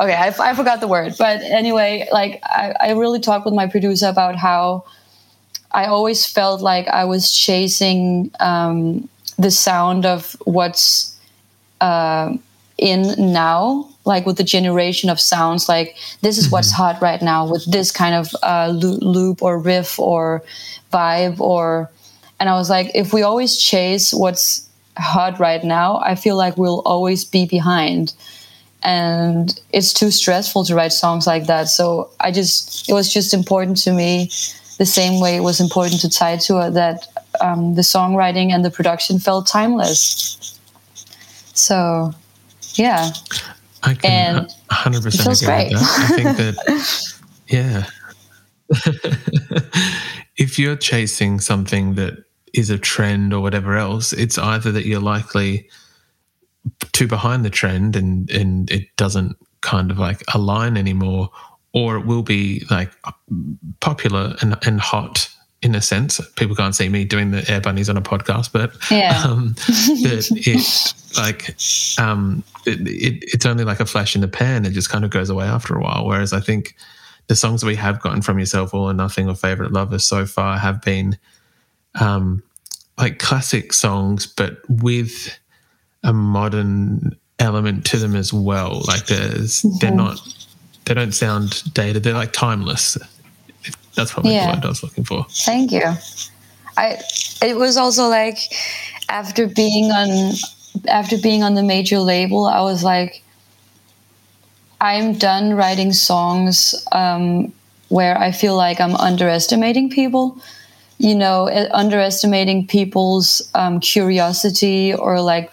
okay 0.00 0.16
I, 0.16 0.34
I 0.40 0.54
forgot 0.56 0.80
the 0.80 0.88
word 0.88 1.14
but 1.16 1.40
anyway 1.42 2.08
like 2.10 2.40
I, 2.42 2.74
I 2.80 2.90
really 2.94 3.20
talked 3.20 3.44
with 3.44 3.54
my 3.54 3.68
producer 3.68 4.08
about 4.08 4.34
how 4.34 4.84
I 5.70 5.84
always 5.84 6.26
felt 6.26 6.60
like 6.62 6.88
I 6.88 7.04
was 7.04 7.30
chasing 7.30 8.32
um, 8.40 9.08
the 9.38 9.52
sound 9.52 10.04
of 10.04 10.34
what's 10.46 11.16
uh, 11.80 12.36
in 12.80 13.32
now, 13.32 13.88
like 14.04 14.26
with 14.26 14.38
the 14.38 14.44
generation 14.44 15.10
of 15.10 15.20
sounds. 15.20 15.68
Like 15.68 15.96
this 16.22 16.38
is 16.38 16.50
what's 16.50 16.72
mm-hmm. 16.72 16.82
hot 16.82 17.02
right 17.02 17.22
now 17.22 17.46
with 17.46 17.70
this 17.70 17.92
kind 17.92 18.14
of 18.14 18.28
uh, 18.42 18.68
loop 18.74 19.42
or 19.42 19.58
riff 19.58 19.98
or 19.98 20.42
vibe 20.92 21.38
or. 21.38 21.90
And 22.40 22.48
I 22.48 22.54
was 22.54 22.70
like, 22.70 22.90
if 22.94 23.12
we 23.12 23.22
always 23.22 23.58
chase 23.58 24.14
what's 24.14 24.66
hot 24.96 25.38
right 25.38 25.62
now, 25.62 25.98
I 25.98 26.14
feel 26.14 26.36
like 26.36 26.56
we'll 26.56 26.80
always 26.86 27.22
be 27.22 27.44
behind. 27.46 28.14
And 28.82 29.60
it's 29.74 29.92
too 29.92 30.10
stressful 30.10 30.64
to 30.64 30.74
write 30.74 30.94
songs 30.94 31.26
like 31.26 31.46
that. 31.46 31.68
So 31.68 32.08
I 32.18 32.32
just, 32.32 32.88
it 32.88 32.94
was 32.94 33.12
just 33.12 33.34
important 33.34 33.76
to 33.82 33.92
me 33.92 34.30
the 34.78 34.86
same 34.86 35.20
way 35.20 35.36
it 35.36 35.40
was 35.40 35.60
important 35.60 36.00
to 36.00 36.08
Teitur 36.08 36.72
that 36.72 37.06
um, 37.42 37.74
the 37.74 37.82
songwriting 37.82 38.50
and 38.50 38.64
the 38.64 38.70
production 38.70 39.18
felt 39.18 39.46
timeless. 39.46 40.58
So, 41.52 42.14
yeah. 42.74 43.10
I 43.82 43.94
can 43.94 44.36
and 44.36 44.48
100% 44.70 45.06
it 45.06 45.22
feels 45.22 45.42
agree 45.42 45.54
great. 45.54 45.72
with 45.72 45.80
that. 45.80 46.10
I 46.10 46.16
think 46.16 46.36
that, 46.36 47.14
yeah. 47.48 47.86
if 50.36 50.58
you're 50.58 50.76
chasing 50.76 51.40
something 51.40 51.94
that 51.94 52.24
is 52.52 52.70
a 52.70 52.78
trend 52.78 53.32
or 53.32 53.40
whatever 53.40 53.76
else, 53.76 54.12
it's 54.12 54.38
either 54.38 54.70
that 54.72 54.86
you're 54.86 55.00
likely 55.00 55.68
too 56.92 57.06
behind 57.06 57.44
the 57.44 57.50
trend 57.50 57.96
and, 57.96 58.30
and 58.30 58.70
it 58.70 58.94
doesn't 58.96 59.36
kind 59.60 59.90
of 59.90 59.98
like 59.98 60.22
align 60.34 60.76
anymore, 60.76 61.30
or 61.72 61.96
it 61.96 62.06
will 62.06 62.22
be 62.22 62.64
like 62.70 62.92
popular 63.80 64.34
and, 64.40 64.56
and 64.66 64.80
hot 64.80 65.28
in 65.62 65.74
a 65.74 65.82
sense. 65.82 66.20
People 66.36 66.56
can't 66.56 66.74
see 66.74 66.88
me 66.88 67.04
doing 67.04 67.30
the 67.30 67.48
air 67.50 67.60
bunnies 67.60 67.88
on 67.90 67.96
a 67.96 68.02
podcast, 68.02 68.52
but 68.52 68.72
yeah. 68.90 69.22
um, 69.24 69.54
that 69.56 70.28
it 70.46 70.94
like 71.18 71.56
um, 71.98 72.42
it, 72.66 72.80
it, 72.86 73.24
it's 73.34 73.46
only 73.46 73.64
like 73.64 73.80
a 73.80 73.86
flash 73.86 74.14
in 74.14 74.22
the 74.22 74.28
pan. 74.28 74.64
It 74.64 74.70
just 74.70 74.90
kind 74.90 75.04
of 75.04 75.10
goes 75.10 75.30
away 75.30 75.46
after 75.46 75.74
a 75.74 75.80
while. 75.80 76.06
Whereas 76.06 76.32
I 76.32 76.40
think 76.40 76.76
the 77.26 77.36
songs 77.36 77.60
that 77.60 77.66
we 77.66 77.76
have 77.76 78.00
gotten 78.00 78.22
from 78.22 78.38
yourself, 78.38 78.74
All 78.74 78.88
or 78.90 78.94
Nothing 78.94 79.28
or 79.28 79.34
Favorite 79.34 79.72
Lovers 79.72 80.04
so 80.04 80.26
far 80.26 80.58
have 80.58 80.82
been 80.82 81.18
um, 82.00 82.42
like 82.98 83.18
classic 83.18 83.72
songs, 83.72 84.26
but 84.26 84.58
with 84.68 85.38
a 86.02 86.12
modern 86.12 87.16
element 87.38 87.84
to 87.86 87.98
them 87.98 88.16
as 88.16 88.32
well. 88.32 88.82
Like 88.86 89.06
there's 89.06 89.62
mm-hmm. 89.62 89.76
they're 89.80 89.90
not 89.90 90.20
they 90.86 90.94
don't 90.94 91.12
sound 91.12 91.72
dated. 91.74 92.02
They're 92.02 92.14
like 92.14 92.32
timeless. 92.32 92.96
That's 94.00 94.12
probably 94.12 94.32
yeah. 94.32 94.54
word 94.54 94.64
I 94.64 94.68
was 94.68 94.82
looking 94.82 95.04
for. 95.04 95.26
Thank 95.28 95.72
you. 95.72 95.82
I 96.76 96.98
it 97.42 97.56
was 97.56 97.76
also 97.76 98.08
like 98.08 98.38
after 99.08 99.46
being 99.46 99.90
on 99.90 100.34
after 100.88 101.18
being 101.18 101.42
on 101.42 101.54
the 101.54 101.62
major 101.62 101.98
label, 101.98 102.46
I 102.46 102.62
was 102.62 102.82
like, 102.82 103.22
I'm 104.80 105.12
done 105.18 105.54
writing 105.54 105.92
songs 105.92 106.74
um, 106.92 107.52
where 107.88 108.16
I 108.18 108.32
feel 108.32 108.56
like 108.56 108.80
I'm 108.80 108.94
underestimating 108.96 109.90
people. 109.90 110.38
You 110.96 111.14
know, 111.14 111.48
underestimating 111.72 112.66
people's 112.66 113.50
um, 113.54 113.80
curiosity 113.80 114.94
or 114.94 115.20
like 115.20 115.50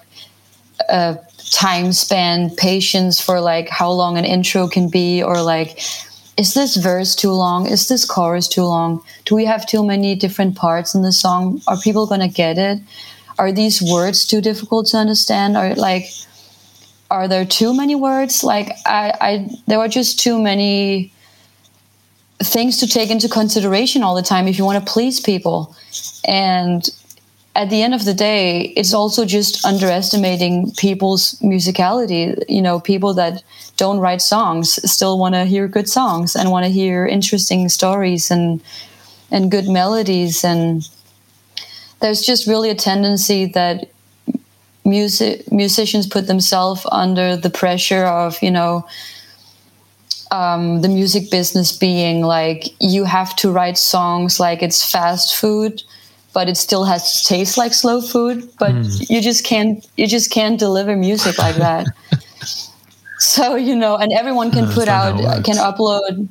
uh, 0.89 1.15
time 1.51 1.93
span, 1.93 2.49
patience 2.55 3.19
for 3.21 3.39
like 3.39 3.69
how 3.69 3.91
long 3.91 4.17
an 4.17 4.25
intro 4.25 4.67
can 4.67 4.89
be, 4.89 5.23
or 5.23 5.41
like 5.41 5.79
is 6.37 6.53
this 6.53 6.75
verse 6.75 7.15
too 7.15 7.31
long? 7.31 7.67
Is 7.67 7.87
this 7.87 8.05
chorus 8.05 8.47
too 8.47 8.63
long? 8.63 9.01
Do 9.25 9.35
we 9.35 9.45
have 9.45 9.65
too 9.65 9.83
many 9.83 10.15
different 10.15 10.55
parts 10.55 10.93
in 10.93 11.01
the 11.01 11.11
song? 11.11 11.61
Are 11.67 11.77
people 11.77 12.05
going 12.05 12.21
to 12.21 12.27
get 12.27 12.57
it? 12.59 12.79
Are 13.39 13.51
these 13.51 13.81
words 13.81 14.25
too 14.25 14.39
difficult 14.39 14.85
to 14.87 14.97
understand? 14.97 15.57
Are 15.57 15.73
like, 15.75 16.05
are 17.09 17.27
there 17.27 17.45
too 17.45 17.75
many 17.75 17.95
words? 17.95 18.43
Like, 18.43 18.69
I, 18.85 19.13
I, 19.19 19.49
there 19.65 19.79
are 19.79 19.87
just 19.87 20.19
too 20.19 20.39
many 20.39 21.11
things 22.39 22.77
to 22.77 22.87
take 22.87 23.09
into 23.09 23.27
consideration 23.27 24.03
all 24.03 24.13
the 24.13 24.21
time 24.21 24.47
if 24.47 24.59
you 24.59 24.65
want 24.65 24.83
to 24.85 24.91
please 24.91 25.19
people. 25.19 25.75
And 26.27 26.87
at 27.57 27.71
the 27.71 27.81
end 27.81 27.95
of 27.95 28.05
the 28.05 28.13
day, 28.13 28.71
it's 28.77 28.93
also 28.93 29.25
just 29.25 29.65
underestimating 29.65 30.71
people's 30.77 31.33
musicality. 31.41 32.41
You 32.47 32.61
know, 32.61 32.79
people 32.79 33.15
that 33.15 33.43
don't 33.77 33.97
write 33.97 34.21
songs 34.21 34.79
still 34.89 35.17
want 35.17 35.33
to 35.33 35.43
hear 35.45 35.67
good 35.67 35.89
songs 35.89 36.35
and 36.35 36.51
want 36.51 36.65
to 36.65 36.71
hear 36.71 37.07
interesting 37.07 37.67
stories 37.67 38.29
and 38.29 38.61
and 39.31 39.49
good 39.49 39.67
melodies. 39.67 40.43
And 40.43 40.87
there's 41.99 42.21
just 42.21 42.45
really 42.45 42.69
a 42.69 42.75
tendency 42.75 43.47
that 43.47 43.89
music 44.85 45.51
musicians 45.51 46.05
put 46.05 46.27
themselves 46.27 46.85
under 46.91 47.35
the 47.35 47.49
pressure 47.49 48.05
of 48.05 48.41
you 48.41 48.51
know 48.51 48.87
um, 50.29 50.81
the 50.81 50.89
music 50.89 51.31
business 51.31 51.75
being 51.75 52.21
like 52.21 52.67
you 52.79 53.03
have 53.03 53.35
to 53.37 53.51
write 53.51 53.77
songs 53.77 54.39
like 54.39 54.61
it's 54.61 54.89
fast 54.89 55.35
food 55.35 55.81
but 56.37 56.47
it 56.47 56.55
still 56.55 56.83
has 56.83 57.23
to 57.23 57.27
taste 57.29 57.57
like 57.57 57.73
slow 57.73 57.99
food. 57.99 58.47
But 58.59 58.69
mm. 58.73 59.09
you 59.09 59.21
just 59.21 59.43
can't 59.43 59.83
you 59.97 60.05
just 60.05 60.29
can't 60.29 60.59
deliver 60.59 60.95
music 60.95 61.39
like 61.39 61.55
that. 61.55 61.87
so 63.17 63.55
you 63.55 63.75
know, 63.75 63.95
and 63.97 64.13
everyone 64.13 64.51
can 64.51 64.67
put 64.67 64.87
out 64.87 65.17
can 65.43 65.55
upload. 65.55 66.27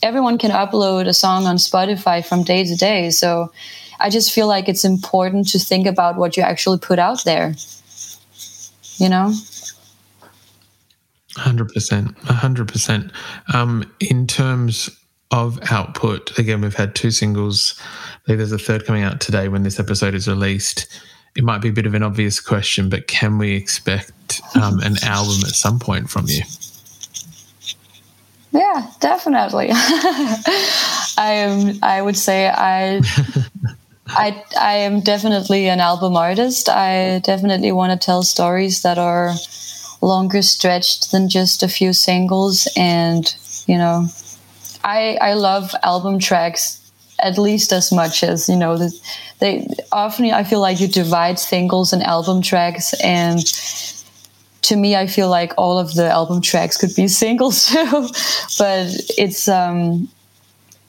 Everyone 0.00 0.38
can 0.38 0.52
upload 0.52 1.08
a 1.08 1.12
song 1.12 1.46
on 1.46 1.56
Spotify 1.56 2.24
from 2.24 2.44
day 2.44 2.62
to 2.62 2.76
day. 2.76 3.10
So 3.10 3.50
I 3.98 4.10
just 4.10 4.32
feel 4.32 4.46
like 4.46 4.68
it's 4.68 4.84
important 4.84 5.48
to 5.48 5.58
think 5.58 5.88
about 5.88 6.16
what 6.18 6.36
you 6.36 6.44
actually 6.44 6.78
put 6.78 7.00
out 7.00 7.24
there. 7.24 7.56
You 8.98 9.08
know. 9.08 9.34
Hundred 11.34 11.72
percent, 11.74 12.16
hundred 12.18 12.68
percent. 12.68 13.10
Um, 13.52 13.90
in 13.98 14.28
terms 14.28 14.88
of 15.32 15.58
output, 15.72 16.38
again, 16.38 16.60
we've 16.60 16.76
had 16.76 16.94
two 16.94 17.10
singles 17.10 17.74
think 18.28 18.38
there's 18.38 18.52
a 18.52 18.58
third 18.58 18.84
coming 18.84 19.02
out 19.02 19.22
today 19.22 19.48
when 19.48 19.62
this 19.62 19.80
episode 19.80 20.14
is 20.14 20.28
released. 20.28 20.86
It 21.34 21.44
might 21.44 21.62
be 21.62 21.70
a 21.70 21.72
bit 21.72 21.86
of 21.86 21.94
an 21.94 22.02
obvious 22.02 22.40
question, 22.40 22.90
but 22.90 23.06
can 23.06 23.38
we 23.38 23.54
expect 23.54 24.42
um, 24.54 24.80
an 24.80 24.96
album 25.02 25.40
at 25.46 25.54
some 25.54 25.78
point 25.78 26.10
from 26.10 26.26
you? 26.26 26.42
Yeah, 28.52 28.86
definitely. 29.00 29.68
I 29.72 31.06
am. 31.16 31.78
I 31.82 32.02
would 32.02 32.18
say 32.18 32.48
I. 32.48 33.00
I 34.08 34.42
I 34.60 34.72
am 34.74 35.00
definitely 35.00 35.68
an 35.68 35.80
album 35.80 36.14
artist. 36.14 36.68
I 36.68 37.20
definitely 37.20 37.72
want 37.72 37.98
to 37.98 38.04
tell 38.04 38.22
stories 38.22 38.82
that 38.82 38.98
are 38.98 39.32
longer 40.02 40.42
stretched 40.42 41.12
than 41.12 41.30
just 41.30 41.62
a 41.62 41.68
few 41.68 41.94
singles, 41.94 42.68
and 42.76 43.34
you 43.66 43.78
know, 43.78 44.06
I 44.84 45.16
I 45.20 45.32
love 45.32 45.74
album 45.82 46.18
tracks 46.18 46.77
at 47.20 47.38
least 47.38 47.72
as 47.72 47.92
much 47.92 48.22
as 48.22 48.48
you 48.48 48.56
know 48.56 48.76
the, 48.76 48.92
they 49.38 49.66
often 49.92 50.26
i 50.32 50.44
feel 50.44 50.60
like 50.60 50.80
you 50.80 50.88
divide 50.88 51.38
singles 51.38 51.92
and 51.92 52.02
album 52.02 52.42
tracks 52.42 52.94
and 53.02 53.44
to 54.62 54.76
me 54.76 54.96
i 54.96 55.06
feel 55.06 55.28
like 55.28 55.52
all 55.56 55.78
of 55.78 55.94
the 55.94 56.08
album 56.08 56.40
tracks 56.40 56.76
could 56.76 56.94
be 56.94 57.08
singles 57.22 57.66
too. 57.66 58.08
But 58.58 58.88
it's 59.16 59.48
um 59.48 60.08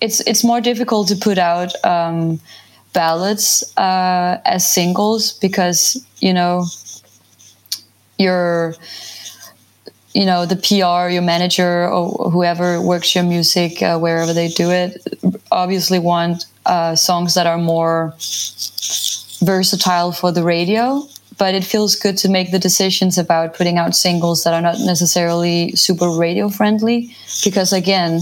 it's 0.02 0.22
it's 0.22 0.44
more 0.44 0.62
difficult 0.62 1.08
to 1.10 1.16
put 1.16 1.38
out 1.38 1.74
um 1.86 2.40
ballads 2.94 3.64
uh 3.78 4.38
as 4.46 4.68
singles 4.68 5.34
because 5.34 6.04
you 6.20 6.34
know 6.34 6.66
you're 8.18 8.76
you 10.14 10.26
know 10.26 10.46
the 10.46 10.56
PR, 10.56 11.12
your 11.12 11.22
manager, 11.22 11.88
or 11.88 12.32
whoever 12.32 12.82
works 12.82 13.14
your 13.14 13.24
music 13.24 13.82
uh, 13.82 13.98
wherever 13.98 14.34
they 14.34 14.48
do 14.48 14.72
it, 14.72 14.98
obviously 15.52 16.00
want 16.00 16.46
uh, 16.66 16.96
songs 16.96 17.36
that 17.36 17.48
are 17.48 17.58
more 17.58 18.14
versatile 19.42 20.12
for 20.12 20.32
the 20.32 20.44
radio. 20.44 21.04
But 21.38 21.56
it 21.56 21.64
feels 21.64 21.96
good 21.96 22.18
to 22.18 22.30
make 22.30 22.52
the 22.52 22.60
decisions 22.60 23.18
about 23.18 23.54
putting 23.54 23.78
out 23.78 23.96
singles 23.96 24.44
that 24.44 24.54
are 24.54 24.62
not 24.62 24.78
necessarily 24.80 25.72
super 25.72 26.10
radio 26.10 26.50
friendly, 26.50 27.16
because 27.46 27.72
again, 27.72 28.22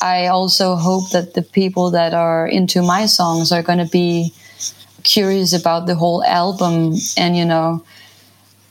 I 0.00 0.26
also 0.26 0.74
hope 0.74 1.10
that 1.10 1.34
the 1.34 1.42
people 1.42 1.90
that 1.92 2.14
are 2.14 2.48
into 2.48 2.82
my 2.82 3.06
songs 3.06 3.52
are 3.52 3.62
going 3.62 3.78
to 3.78 3.90
be 3.90 4.32
curious 5.04 5.52
about 5.52 5.86
the 5.86 5.94
whole 5.94 6.24
album 6.24 6.94
and 7.16 7.36
you 7.36 7.44
know 7.44 7.82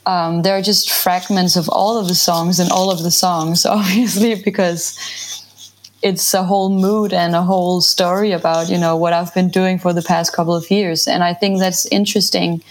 um, 0.08 0.40
there 0.40 0.56
are 0.56 0.62
just 0.62 0.90
fragments 0.90 1.54
of 1.54 1.68
all 1.68 1.98
of 1.98 2.08
the 2.08 2.14
songs 2.14 2.58
and 2.58 2.70
all 2.70 2.90
of 2.90 3.02
the 3.02 3.10
songs, 3.10 3.66
obviously, 3.78 4.34
because 4.42 4.98
it's 6.02 6.32
a 6.32 6.42
whole 6.42 6.70
mood 6.70 7.12
and 7.12 7.34
a 7.34 7.42
whole 7.42 7.80
story 7.82 8.32
about 8.32 8.70
you 8.70 8.78
know 8.78 8.96
what 8.96 9.12
I've 9.12 9.34
been 9.34 9.50
doing 9.50 9.78
for 9.78 9.92
the 9.92 10.02
past 10.02 10.32
couple 10.32 10.56
of 10.56 10.70
years, 10.70 11.06
and 11.06 11.22
I 11.22 11.34
think 11.34 11.60
that's 11.60 11.84
interesting 11.86 12.62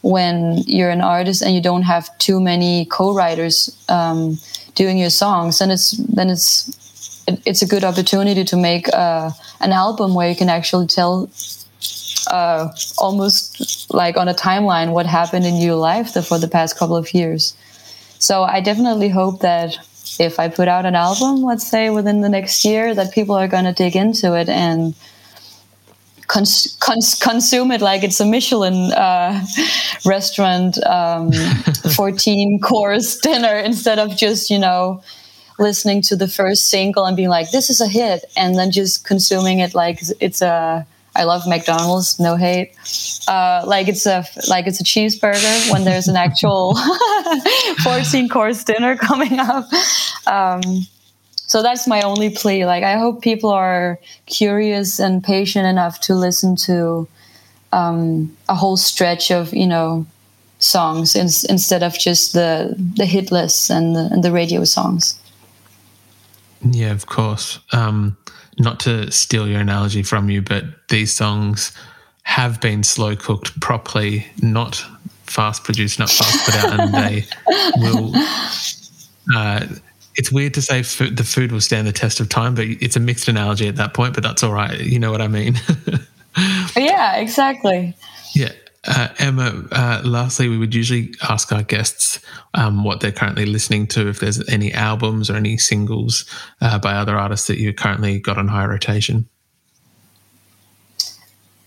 when 0.00 0.62
you're 0.66 0.90
an 0.90 1.02
artist 1.02 1.42
and 1.42 1.54
you 1.54 1.60
don't 1.60 1.82
have 1.82 2.16
too 2.18 2.40
many 2.40 2.86
co-writers 2.86 3.76
um, 3.88 4.38
doing 4.74 4.96
your 4.96 5.10
songs, 5.10 5.60
and 5.60 5.70
it's 5.70 5.90
then 5.90 6.30
it's 6.30 6.70
it's 7.44 7.60
a 7.60 7.66
good 7.66 7.84
opportunity 7.84 8.44
to 8.44 8.56
make 8.56 8.88
uh, 8.94 9.30
an 9.60 9.72
album 9.72 10.14
where 10.14 10.30
you 10.30 10.36
can 10.36 10.48
actually 10.48 10.86
tell 10.86 11.28
uh, 12.26 12.68
almost 12.98 13.92
like 13.92 14.16
on 14.16 14.28
a 14.28 14.34
timeline 14.34 14.92
what 14.92 15.06
happened 15.06 15.46
in 15.46 15.56
your 15.56 15.76
life 15.76 16.12
for 16.26 16.38
the 16.38 16.48
past 16.48 16.76
couple 16.76 16.96
of 16.96 17.14
years. 17.14 17.54
So 18.18 18.42
I 18.42 18.60
definitely 18.60 19.08
hope 19.08 19.40
that 19.40 19.78
if 20.18 20.40
I 20.40 20.48
put 20.48 20.68
out 20.68 20.84
an 20.84 20.94
album, 20.94 21.42
let's 21.42 21.66
say 21.66 21.90
within 21.90 22.20
the 22.20 22.28
next 22.28 22.64
year, 22.64 22.94
that 22.94 23.12
people 23.12 23.34
are 23.36 23.48
going 23.48 23.64
to 23.64 23.72
dig 23.72 23.94
into 23.94 24.34
it 24.34 24.48
and 24.48 24.94
cons- 26.26 26.76
cons- 26.80 27.14
consume 27.14 27.70
it 27.70 27.80
like 27.80 28.02
it's 28.02 28.20
a 28.20 28.26
Michelin 28.26 28.92
uh, 28.92 29.44
restaurant, 30.04 30.82
um, 30.84 31.32
14 31.94 32.60
course 32.60 33.18
dinner 33.18 33.56
instead 33.56 33.98
of 33.98 34.16
just, 34.16 34.50
you 34.50 34.58
know, 34.58 35.02
listening 35.58 36.00
to 36.02 36.16
the 36.16 36.28
first 36.28 36.68
single 36.68 37.04
and 37.04 37.16
being 37.16 37.28
like, 37.28 37.50
this 37.50 37.68
is 37.68 37.80
a 37.80 37.88
hit, 37.88 38.24
and 38.36 38.56
then 38.56 38.70
just 38.70 39.04
consuming 39.04 39.58
it 39.58 39.74
like 39.74 40.00
it's 40.20 40.40
a 40.40 40.86
I 41.18 41.24
love 41.24 41.46
McDonald's, 41.48 42.20
no 42.20 42.36
hate. 42.36 42.72
Uh, 43.26 43.64
like 43.66 43.88
it's 43.88 44.06
a 44.06 44.24
like 44.48 44.68
it's 44.68 44.80
a 44.80 44.84
cheeseburger 44.84 45.72
when 45.72 45.84
there's 45.84 46.06
an 46.06 46.16
actual 46.16 46.76
14 47.82 48.28
course 48.28 48.62
dinner 48.62 48.96
coming 48.96 49.40
up. 49.40 49.66
Um, 50.28 50.62
so 51.34 51.60
that's 51.62 51.88
my 51.88 52.02
only 52.02 52.30
plea. 52.30 52.66
Like 52.66 52.84
I 52.84 52.96
hope 52.96 53.20
people 53.20 53.50
are 53.50 53.98
curious 54.26 55.00
and 55.00 55.22
patient 55.24 55.66
enough 55.66 55.98
to 56.02 56.14
listen 56.14 56.54
to 56.56 57.08
um, 57.72 58.36
a 58.48 58.54
whole 58.54 58.76
stretch 58.76 59.32
of 59.32 59.52
you 59.52 59.66
know 59.66 60.06
songs 60.60 61.16
in, 61.16 61.26
instead 61.48 61.82
of 61.82 61.98
just 61.98 62.32
the 62.32 62.76
the 62.96 63.06
hit 63.06 63.32
lists 63.32 63.70
and 63.70 63.96
the, 63.96 64.08
and 64.12 64.22
the 64.22 64.30
radio 64.30 64.62
songs. 64.62 65.18
Yeah, 66.62 66.92
of 66.92 67.06
course. 67.06 67.58
Um, 67.72 68.16
not 68.58 68.80
to 68.80 69.10
steal 69.10 69.48
your 69.48 69.60
analogy 69.60 70.02
from 70.02 70.30
you, 70.30 70.42
but 70.42 70.64
these 70.88 71.14
songs 71.14 71.72
have 72.22 72.60
been 72.60 72.82
slow 72.82 73.16
cooked 73.16 73.58
properly, 73.60 74.26
not 74.42 74.84
fast 75.24 75.64
produced, 75.64 75.98
not 75.98 76.10
fast 76.10 76.44
put 76.44 76.64
out, 76.64 76.80
and 76.80 76.94
they 76.94 77.24
will. 77.76 78.12
Uh, 79.34 79.66
it's 80.16 80.32
weird 80.32 80.52
to 80.54 80.62
say 80.62 80.82
food, 80.82 81.16
the 81.16 81.24
food 81.24 81.52
will 81.52 81.60
stand 81.60 81.86
the 81.86 81.92
test 81.92 82.18
of 82.20 82.28
time, 82.28 82.54
but 82.54 82.64
it's 82.66 82.96
a 82.96 83.00
mixed 83.00 83.28
analogy 83.28 83.68
at 83.68 83.76
that 83.76 83.94
point. 83.94 84.14
But 84.14 84.22
that's 84.24 84.42
all 84.42 84.52
right. 84.52 84.78
You 84.80 84.98
know 84.98 85.12
what 85.12 85.22
I 85.22 85.28
mean? 85.28 85.54
yeah, 86.76 87.16
exactly. 87.16 87.96
Yeah. 88.34 88.52
Uh, 88.86 89.08
Emma, 89.18 89.64
uh, 89.72 90.02
lastly, 90.04 90.48
we 90.48 90.56
would 90.56 90.74
usually 90.74 91.12
ask 91.28 91.52
our 91.52 91.62
guests 91.62 92.20
um, 92.54 92.84
what 92.84 93.00
they're 93.00 93.12
currently 93.12 93.44
listening 93.44 93.86
to, 93.88 94.08
if 94.08 94.20
there's 94.20 94.46
any 94.48 94.72
albums 94.72 95.28
or 95.28 95.36
any 95.36 95.56
singles 95.58 96.24
uh, 96.60 96.78
by 96.78 96.94
other 96.94 97.16
artists 97.16 97.48
that 97.48 97.58
you 97.58 97.72
currently 97.72 98.20
got 98.20 98.38
on 98.38 98.48
high 98.48 98.64
rotation. 98.64 99.28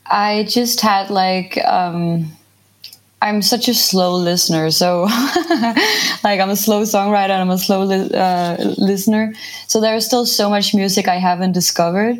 I 0.06 0.45
just 0.50 0.82
had 0.82 1.10
like 1.10 1.58
um, 1.65 2.32
I'm 3.21 3.41
such 3.41 3.67
a 3.67 3.74
slow 3.74 4.15
listener, 4.15 4.71
so 4.71 5.04
like 6.24 6.39
I'm 6.39 6.50
a 6.50 6.56
slow 6.56 6.82
songwriter 6.84 7.30
and 7.30 7.41
I'm 7.41 7.50
a 7.50 7.58
slow 7.58 7.84
li- 7.84 8.12
uh, 8.13 8.58
listener. 8.78 9.34
So 9.67 9.80
there's 9.80 10.06
still 10.06 10.26
so 10.26 10.50
much 10.50 10.74
music 10.74 11.08
I 11.08 11.15
haven't 11.17 11.52
discovered, 11.52 12.17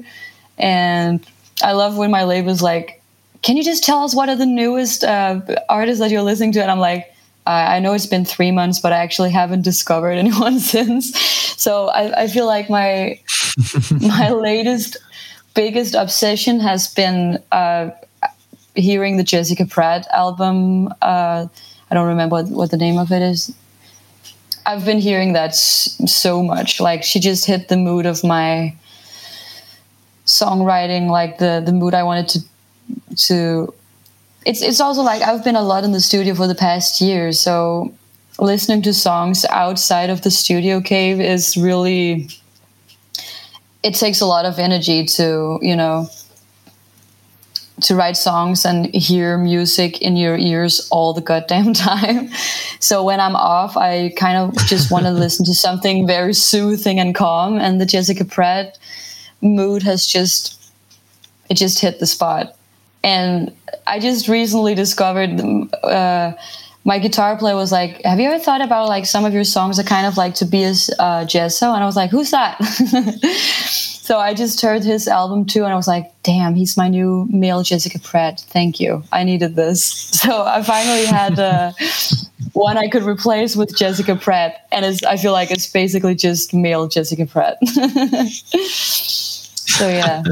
and 0.58 1.26
I 1.64 1.72
love 1.74 1.98
when 1.98 2.12
my 2.12 2.24
label's 2.24 2.62
like, 2.62 3.01
"Can 3.42 3.58
you 3.58 3.64
just 3.64 3.84
tell 3.84 4.04
us 4.04 4.16
what 4.16 4.30
are 4.30 4.36
the 4.36 4.46
newest 4.46 5.04
uh, 5.04 5.42
artists 5.70 6.00
that 6.00 6.12
you're 6.12 6.22
listening 6.22 6.52
to?" 6.54 6.62
And 6.62 6.72
I'm 6.72 6.80
like, 6.80 7.12
I 7.46 7.80
know 7.80 7.94
it's 7.94 8.06
been 8.06 8.26
three 8.26 8.52
months, 8.52 8.80
but 8.80 8.94
I 8.94 8.98
actually 8.98 9.32
haven't 9.32 9.62
discovered 9.72 10.12
anyone 10.12 10.60
since. 10.74 11.18
So 11.62 11.88
I, 11.88 12.24
I 12.24 12.28
feel 12.28 12.46
like 12.46 12.70
my 12.70 13.20
my 14.02 14.30
latest 14.30 14.98
biggest 15.54 15.96
obsession 15.96 16.60
has 16.60 16.94
been 16.94 17.42
uh, 17.52 17.92
hearing 18.76 19.18
the 19.18 19.24
Jessica 19.24 19.66
Pratt 19.66 20.08
album. 20.12 20.88
Uh, 21.02 21.48
I 21.90 21.94
don't 21.94 22.08
remember 22.08 22.38
what, 22.38 22.48
what, 22.48 22.72
the 22.72 22.78
name 22.78 22.98
of 22.98 23.12
it 23.12 23.22
is. 23.22 23.54
I've 24.66 24.86
been 24.86 25.00
hearing 25.00 25.34
that 25.34 25.56
so 25.56 26.42
much. 26.42 26.80
Like 26.80 27.04
she 27.04 27.20
just 27.20 27.46
hit 27.46 27.68
the 27.68 27.76
mood 27.78 28.06
of 28.06 28.24
my 28.24 28.76
songwriting, 30.26 31.10
like 31.10 31.40
the 31.40 31.62
the 31.66 31.74
mood 31.74 31.94
I 31.94 32.04
wanted 32.04 32.30
to 32.30 32.40
to. 33.18 33.74
It's 34.46 34.62
it's 34.62 34.82
also 34.82 35.02
like 35.02 35.22
I've 35.22 35.44
been 35.44 35.56
a 35.56 35.62
lot 35.62 35.84
in 35.84 35.92
the 35.92 36.02
studio 36.02 36.34
for 36.34 36.48
the 36.48 36.56
past 36.56 37.02
year, 37.02 37.32
so 37.32 37.94
listening 38.40 38.82
to 38.84 38.94
songs 38.94 39.46
outside 39.46 40.10
of 40.10 40.22
the 40.22 40.32
studio 40.32 40.82
cave 40.82 41.20
is 41.20 41.56
really. 41.58 42.30
It 43.84 43.96
takes 43.96 44.22
a 44.22 44.28
lot 44.28 44.46
of 44.46 44.60
energy 44.60 45.06
to 45.06 45.60
you 45.62 45.76
know 45.76 46.08
to 47.82 47.96
write 47.96 48.16
songs 48.16 48.64
and 48.64 48.94
hear 48.94 49.38
music 49.38 50.02
in 50.02 50.16
your 50.16 50.38
ears 50.38 50.88
all 50.92 51.14
the 51.14 51.22
goddamn 51.22 51.74
time. 51.88 52.30
So 52.80 53.04
when 53.04 53.20
I'm 53.20 53.36
off, 53.36 53.76
I 53.76 54.14
kind 54.18 54.38
of 54.38 54.56
just 54.68 54.92
want 54.92 55.06
to 55.06 55.12
listen 55.26 55.46
to 55.46 55.54
something 55.54 56.08
very 56.08 56.34
soothing 56.34 57.00
and 57.00 57.14
calm. 57.14 57.58
And 57.58 57.82
the 57.82 57.86
Jessica 57.86 58.26
Pratt 58.26 58.78
mood 59.42 59.84
has 59.84 60.06
just 60.06 60.58
it 61.50 61.56
just 61.56 61.80
hit 61.80 62.00
the 62.00 62.06
spot. 62.06 62.56
And 63.04 63.52
I 63.88 64.00
just 64.00 64.28
recently 64.28 64.76
discovered 64.76 65.42
uh, 65.84 66.34
my 66.84 66.98
guitar 67.00 67.38
player 67.38 67.56
was 67.56 67.72
like, 67.72 68.02
"Have 68.04 68.20
you 68.20 68.28
ever 68.30 68.40
thought 68.40 68.62
about 68.62 68.88
like 68.88 69.06
some 69.06 69.26
of 69.26 69.34
your 69.34 69.44
songs 69.44 69.80
are 69.80 69.84
kind 69.84 70.08
of 70.08 70.18
like 70.18 70.34
Tobias 70.34 70.90
uh, 71.00 71.26
Jesso?" 71.26 71.74
And 71.74 71.84
I 71.84 71.86
was 71.86 71.96
like, 71.96 72.10
"Who's 72.10 72.32
that?" 72.32 72.58
so 74.02 74.18
I 74.18 74.34
just 74.34 74.62
heard 74.62 74.84
his 74.84 75.08
album 75.08 75.46
too, 75.46 75.64
and 75.64 75.74
I 75.74 75.76
was 75.76 75.88
like, 75.88 76.12
"Damn, 76.24 76.56
he's 76.56 76.78
my 76.78 76.88
new 76.88 77.28
male 77.30 77.64
Jessica 77.64 78.00
Pratt." 78.00 78.42
Thank 78.50 78.80
you, 78.80 79.04
I 79.12 79.24
needed 79.24 79.56
this. 79.56 80.10
So 80.22 80.44
I 80.46 80.62
finally 80.62 81.06
had 81.06 81.40
uh, 81.40 81.72
one 82.54 82.78
I 82.78 82.88
could 82.88 83.02
replace 83.02 83.56
with 83.56 83.76
Jessica 83.76 84.16
Pratt, 84.16 84.68
and 84.72 84.86
I 85.08 85.18
feel 85.18 85.32
like 85.32 85.50
it's 85.50 85.66
basically 85.66 86.14
just 86.14 86.54
male 86.54 86.88
Jessica 86.88 87.26
Pratt. 87.26 87.58
so 89.82 89.88
yeah, 89.88 90.22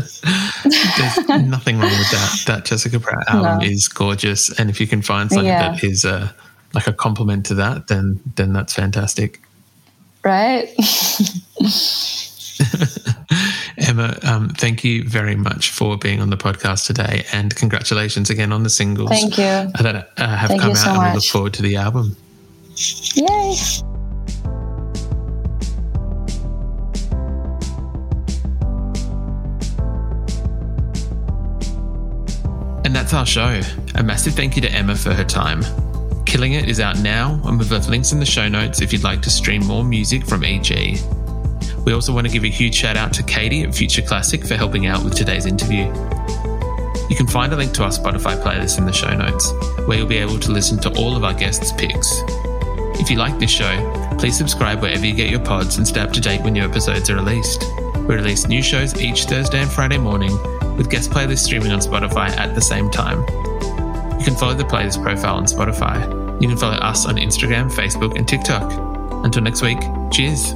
there's 0.98 1.18
nothing 1.28 1.80
wrong 1.80 1.90
with 1.90 2.12
that. 2.12 2.44
That 2.46 2.66
Jessica 2.66 3.00
Pratt 3.00 3.28
album 3.28 3.60
no. 3.60 3.66
is 3.66 3.88
gorgeous, 3.88 4.58
and 4.60 4.70
if 4.70 4.80
you 4.80 4.86
can 4.86 5.02
find 5.02 5.32
something 5.32 5.48
yeah. 5.48 5.72
that 5.72 5.84
is 5.84 6.06
uh, 6.06 6.32
like 6.74 6.86
a 6.86 6.94
compliment 6.94 7.48
to 7.48 7.56
that, 7.56 7.88
then 7.88 8.20
then 8.36 8.54
that's 8.54 8.74
fantastic. 8.74 9.42
Right. 10.24 10.70
Emma, 13.78 14.20
um, 14.24 14.50
thank 14.50 14.84
you 14.84 15.04
very 15.04 15.36
much 15.36 15.72
for 15.72 15.98
being 15.98 16.22
on 16.22 16.30
the 16.30 16.38
podcast 16.38 16.86
today, 16.86 17.26
and 17.34 17.56
congratulations 17.56 18.30
again 18.30 18.52
on 18.52 18.62
the 18.62 18.70
singles. 18.70 19.10
Thank 19.10 19.38
you. 19.38 19.72
That 19.82 20.12
uh, 20.18 20.36
have 20.36 20.50
thank 20.50 20.62
come 20.62 20.72
out, 20.72 20.78
so 20.78 20.92
and 20.92 21.10
we 21.10 21.16
look 21.16 21.24
forward 21.24 21.54
to 21.56 21.64
the 21.64 21.78
album. 21.78 22.16
Yay! 23.16 23.56
And 32.90 32.96
that's 32.96 33.14
our 33.14 33.24
show. 33.24 33.62
A 33.94 34.02
massive 34.02 34.34
thank 34.34 34.56
you 34.56 34.64
to 34.64 34.72
Emma 34.72 34.96
for 34.96 35.14
her 35.14 35.24
time. 35.24 35.62
Killing 36.26 36.54
It 36.54 36.68
is 36.68 36.80
out 36.80 36.98
now, 36.98 37.40
and 37.46 37.60
we've 37.60 37.72
left 37.72 37.88
links 37.88 38.14
in 38.14 38.20
the 38.20 38.26
show 38.26 38.48
notes 38.48 38.82
if 38.82 38.92
you'd 38.92 39.04
like 39.04 39.22
to 39.22 39.30
stream 39.30 39.64
more 39.64 39.84
music 39.84 40.26
from 40.26 40.44
EG. 40.44 40.98
We 41.86 41.94
also 41.94 42.16
want 42.16 42.26
to 42.26 42.34
give 42.34 42.46
a 42.46 42.48
huge 42.48 42.74
shout 42.74 42.98
out 42.98 43.14
to 43.14 43.22
Katie 43.22 43.62
at 43.62 43.76
Future 43.76 44.02
Classic 44.02 44.44
for 44.44 44.56
helping 44.56 44.88
out 44.88 45.04
with 45.04 45.14
today's 45.14 45.46
interview. 45.46 45.86
You 47.12 47.16
can 47.16 47.28
find 47.28 47.54
a 47.54 47.56
link 47.56 47.74
to 47.74 47.84
our 47.84 47.92
Spotify 47.92 48.42
playlist 48.42 48.80
in 48.80 48.88
the 48.88 48.92
show 48.92 49.16
notes, 49.16 49.52
where 49.86 50.00
you'll 50.00 50.08
be 50.08 50.18
able 50.18 50.40
to 50.40 50.52
listen 50.52 50.80
to 50.80 50.90
all 50.98 51.16
of 51.16 51.24
our 51.24 51.36
guests' 51.36 51.72
picks. 51.74 52.24
If 53.00 53.12
you 53.12 53.18
like 53.18 53.38
this 53.38 53.52
show, 53.52 54.16
please 54.18 54.36
subscribe 54.36 54.82
wherever 54.82 55.06
you 55.06 55.14
get 55.14 55.30
your 55.30 55.46
pods 55.46 55.78
and 55.78 55.88
stay 55.88 56.02
up 56.02 56.12
to 56.14 56.22
date 56.22 56.42
when 56.42 56.54
new 56.54 56.64
episodes 56.64 57.08
are 57.12 57.18
released. 57.18 57.64
We 58.08 58.16
release 58.16 58.48
new 58.48 58.64
shows 58.64 59.00
each 59.00 59.26
Thursday 59.26 59.62
and 59.62 59.70
Friday 59.70 60.00
morning, 60.00 60.36
with 60.80 60.90
guest 60.90 61.12
playlists 61.12 61.40
streaming 61.40 61.72
on 61.74 61.80
Spotify 61.80 62.30
at 62.38 62.56
the 62.56 62.62
same 62.62 62.90
time. 62.90 63.20
You 64.18 64.26
can 64.26 64.36
follow 64.36 64.54
the 64.54 64.64
playlist 64.64 65.04
profile 65.04 65.36
on 65.36 65.46
Spotify. 65.46 66.42
You 66.42 66.48
can 66.48 66.58
follow 66.58 66.78
us 66.78 67.06
on 67.06 67.18
Instagram, 67.18 67.70
Facebook, 67.70 68.18
and 68.18 68.28
TikTok. 68.28 68.72
Until 69.26 69.44
next 69.44 69.62
week, 69.62 69.80
cheers. 70.10 70.56